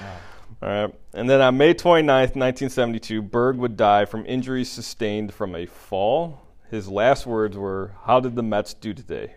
Wow. 0.00 0.16
All 0.62 0.68
right. 0.68 0.94
And 1.12 1.28
then 1.30 1.40
on 1.40 1.56
May 1.56 1.74
29th, 1.74 2.34
1972, 2.34 3.22
Berg 3.22 3.56
would 3.58 3.76
die 3.76 4.04
from 4.04 4.24
injuries 4.26 4.70
sustained 4.70 5.32
from 5.32 5.54
a 5.54 5.66
fall. 5.66 6.40
His 6.70 6.88
last 6.88 7.26
words 7.26 7.56
were, 7.56 7.92
How 8.04 8.18
did 8.18 8.34
the 8.34 8.42
Mets 8.42 8.74
do 8.74 8.94
today? 8.94 9.34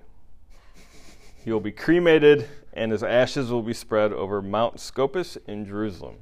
He 1.44 1.52
will 1.52 1.60
be 1.60 1.72
cremated, 1.72 2.48
and 2.74 2.92
his 2.92 3.04
ashes 3.04 3.52
will 3.52 3.62
be 3.62 3.74
spread 3.74 4.12
over 4.14 4.42
Mount 4.42 4.80
Scopus 4.80 5.38
in 5.46 5.66
Jerusalem. 5.66 6.16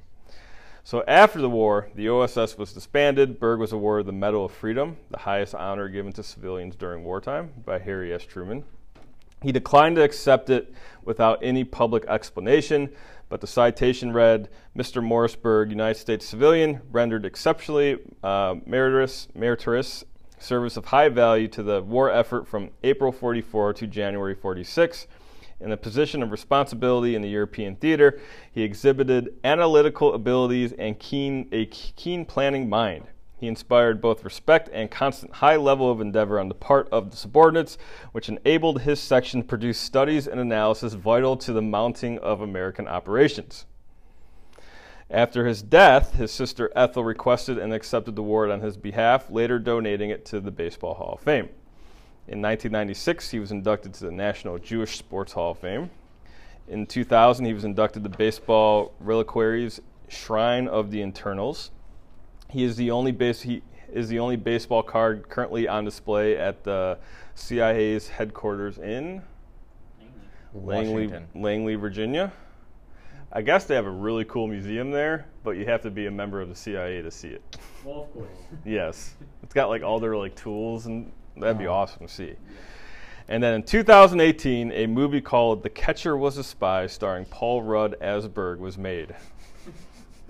So 0.84 1.04
after 1.08 1.40
the 1.40 1.50
war, 1.50 1.90
the 1.96 2.10
OSS 2.10 2.58
was 2.58 2.74
disbanded. 2.74 3.40
Berg 3.40 3.60
was 3.60 3.72
awarded 3.72 4.08
the 4.08 4.12
Medal 4.12 4.46
of 4.46 4.52
Freedom, 4.52 4.98
the 5.12 5.20
highest 5.20 5.56
honor 5.56 5.88
given 5.88 6.12
to 6.14 6.24
civilians 6.24 6.76
during 6.76 7.04
wartime, 7.06 7.54
by 7.66 7.80
Harry 7.80 8.14
S. 8.14 8.26
Truman. 8.26 8.66
He 9.44 9.52
declined 9.52 9.98
to 9.98 10.04
accept 10.04 10.50
it 10.50 10.74
without 11.04 11.40
any 11.44 11.64
public 11.64 12.06
explanation, 12.06 12.90
but 13.30 13.42
the 13.42 13.48
citation 13.48 14.14
read 14.14 14.50
Mr. 14.76 15.04
Morris 15.04 15.36
Berg, 15.36 15.70
United 15.70 16.00
States 16.00 16.26
civilian, 16.26 16.82
rendered 16.92 17.26
exceptionally 17.26 17.98
uh, 18.24 18.56
meritorious, 18.66 19.28
meritorious 19.36 20.06
service 20.40 20.78
of 20.78 20.86
high 20.86 21.10
value 21.10 21.48
to 21.50 21.62
the 21.62 21.82
war 21.82 22.10
effort 22.10 22.48
from 22.48 22.72
April 22.84 23.12
44 23.12 23.74
to 23.74 23.88
January 23.88 24.34
46 24.34 25.08
in 25.60 25.72
a 25.72 25.78
position 25.78 26.22
of 26.22 26.32
responsibility 26.32 27.16
in 27.16 27.22
the 27.22 27.30
European 27.30 27.76
theater, 27.76 28.20
he 28.52 28.64
exhibited 28.64 29.34
analytical 29.44 30.14
abilities 30.14 30.74
and 30.74 31.00
keen, 31.00 31.48
a 31.52 31.66
keen 31.68 32.26
planning 32.26 32.70
mind. 32.70 33.06
He 33.44 33.50
inspired 33.50 34.00
both 34.00 34.24
respect 34.24 34.70
and 34.72 34.90
constant 34.90 35.34
high 35.34 35.58
level 35.58 35.92
of 35.92 36.00
endeavor 36.00 36.40
on 36.40 36.48
the 36.48 36.56
part 36.56 36.88
of 36.94 37.12
the 37.12 37.18
subordinates, 37.18 37.78
which 38.14 38.30
enabled 38.30 38.84
his 38.84 39.02
section 39.02 39.42
to 39.42 39.46
produce 39.46 39.78
studies 39.78 40.28
and 40.28 40.40
analysis 40.40 40.94
vital 40.94 41.36
to 41.36 41.52
the 41.52 41.62
mounting 41.62 42.18
of 42.20 42.40
American 42.40 42.88
operations. 42.88 43.66
After 45.10 45.46
his 45.46 45.62
death, 45.62 46.16
his 46.16 46.32
sister 46.32 46.72
Ethel 46.74 47.04
requested 47.04 47.58
and 47.58 47.74
accepted 47.74 48.16
the 48.16 48.22
award 48.22 48.50
on 48.50 48.62
his 48.62 48.78
behalf, 48.78 49.30
later 49.30 49.60
donating 49.60 50.10
it 50.10 50.24
to 50.28 50.40
the 50.40 50.50
Baseball 50.50 50.94
Hall 50.94 51.16
of 51.16 51.20
Fame. 51.20 51.50
In 52.30 52.42
1996, 52.42 53.32
he 53.32 53.40
was 53.40 53.52
inducted 53.52 53.94
to 53.96 54.06
the 54.06 54.12
National 54.14 54.58
Jewish 54.58 54.98
Sports 54.98 55.34
Hall 55.34 55.52
of 55.52 55.60
Fame. 55.60 55.90
In 56.70 56.86
2000, 56.86 57.44
he 57.44 57.54
was 57.54 57.66
inducted 57.66 58.06
to 58.06 58.10
the 58.10 58.18
Baseball 58.18 58.94
Reliquary's 59.02 59.82
Shrine 60.08 60.70
of 60.70 60.92
the 60.92 61.02
Eternals. 61.02 61.72
He 62.54 62.64
is 62.64 62.76
the 62.78 62.92
only 62.92 63.12
base 63.12 63.42
he 63.42 63.64
is 63.92 64.08
the 64.10 64.20
only 64.20 64.36
baseball 64.36 64.84
card 64.84 65.28
currently 65.28 65.68
on 65.68 65.86
display 65.86 66.38
at 66.38 66.64
the 66.64 67.00
CIA's 67.36 68.08
headquarters 68.08 68.78
in 68.78 69.24
Langley, 70.54 71.08
Washington. 71.08 71.28
Langley, 71.42 71.76
Virginia. 71.76 72.32
I 73.32 73.42
guess 73.42 73.66
they 73.66 73.74
have 73.74 73.88
a 73.88 73.92
really 73.92 74.24
cool 74.26 74.46
museum 74.48 74.92
there, 74.92 75.26
but 75.44 75.58
you 75.58 75.66
have 75.66 75.82
to 75.82 75.90
be 75.90 76.06
a 76.06 76.12
member 76.12 76.40
of 76.42 76.50
the 76.50 76.56
CIA 76.56 77.02
to 77.02 77.10
see 77.10 77.30
it. 77.30 77.42
Well, 77.84 78.04
of 78.04 78.14
course. 78.14 78.28
Yes, 78.66 79.16
it's 79.42 79.54
got 79.56 79.70
like 79.70 79.82
all 79.82 80.00
their 80.00 80.16
like 80.16 80.36
tools, 80.36 80.86
and 80.86 81.12
that'd 81.38 81.58
be 81.58 81.66
Oh. 81.66 81.74
awesome 81.74 82.06
to 82.06 82.14
see. 82.14 82.36
And 83.30 83.42
then 83.42 83.56
in 83.56 83.64
2018, 83.64 84.72
a 84.74 84.86
movie 84.86 85.22
called 85.22 85.64
The 85.64 85.70
Catcher 85.70 86.16
Was 86.16 86.38
a 86.38 86.44
Spy, 86.44 86.86
starring 86.86 87.26
Paul 87.26 87.64
Rudd 87.64 87.96
as 88.00 88.28
Berg, 88.28 88.60
was 88.60 88.78
made. 88.78 89.16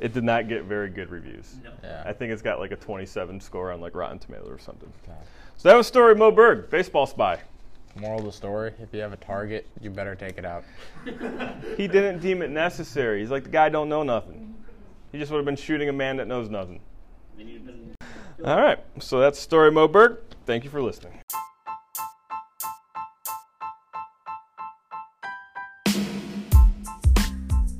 It 0.04 0.14
did 0.14 0.26
not 0.26 0.50
get 0.50 0.66
very 0.66 0.90
good 0.90 1.10
reviews. 1.10 1.56
No. 1.64 1.72
Yeah. 1.82 2.04
I 2.06 2.12
think 2.12 2.34
it's 2.34 2.42
got 2.42 2.60
like 2.60 2.72
a 2.72 2.76
27 2.76 3.40
score 3.40 3.72
on 3.72 3.80
like 3.80 3.96
Rotten 3.96 4.20
Tomatoes 4.20 4.50
or 4.50 4.60
something. 4.60 4.92
Okay. 5.08 5.18
So 5.56 5.70
that 5.70 5.78
was 5.78 5.88
story 5.88 6.14
Moe 6.14 6.30
Berg, 6.30 6.70
baseball 6.70 7.08
spy. 7.08 7.40
Moral 7.96 8.20
of 8.20 8.26
the 8.26 8.32
story: 8.34 8.74
If 8.82 8.94
you 8.94 9.00
have 9.00 9.14
a 9.14 9.18
target, 9.18 9.66
you 9.80 9.90
better 9.90 10.14
take 10.14 10.38
it 10.38 10.44
out. 10.44 10.66
He 11.78 11.88
didn't 11.88 12.20
deem 12.20 12.42
it 12.42 12.50
necessary. 12.50 13.22
He's 13.22 13.32
like 13.32 13.44
the 13.44 13.50
guy 13.50 13.70
don't 13.70 13.88
know 13.88 14.04
nothing. 14.04 14.54
He 15.14 15.20
just 15.20 15.32
would 15.32 15.38
have 15.38 15.46
been 15.46 15.56
shooting 15.56 15.88
a 15.88 15.94
man 15.94 16.18
that 16.18 16.28
knows 16.28 16.50
nothing. 16.50 16.82
Then 17.38 17.48
you've 17.48 17.66
been. 17.66 17.96
All 18.44 18.58
right, 18.58 18.80
so 19.00 19.22
that's 19.22 19.40
story 19.40 19.72
Moe 19.72 19.88
Berg. 19.88 20.18
Thank 20.46 20.66
you 20.66 20.70
for 20.70 20.82
listening. 20.82 21.23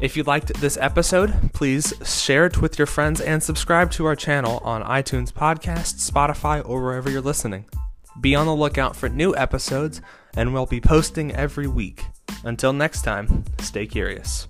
If 0.00 0.16
you 0.16 0.24
liked 0.24 0.52
this 0.54 0.76
episode, 0.78 1.52
please 1.52 1.94
share 2.04 2.46
it 2.46 2.60
with 2.60 2.76
your 2.76 2.86
friends 2.86 3.20
and 3.20 3.40
subscribe 3.40 3.92
to 3.92 4.06
our 4.06 4.16
channel 4.16 4.58
on 4.64 4.82
iTunes 4.82 5.32
Podcasts, 5.32 6.10
Spotify, 6.10 6.68
or 6.68 6.82
wherever 6.82 7.08
you're 7.08 7.20
listening. 7.20 7.66
Be 8.20 8.34
on 8.34 8.46
the 8.46 8.54
lookout 8.54 8.96
for 8.96 9.08
new 9.08 9.36
episodes, 9.36 10.00
and 10.36 10.52
we'll 10.52 10.66
be 10.66 10.80
posting 10.80 11.34
every 11.34 11.66
week. 11.66 12.04
Until 12.44 12.72
next 12.72 13.02
time, 13.02 13.44
stay 13.60 13.86
curious. 13.86 14.48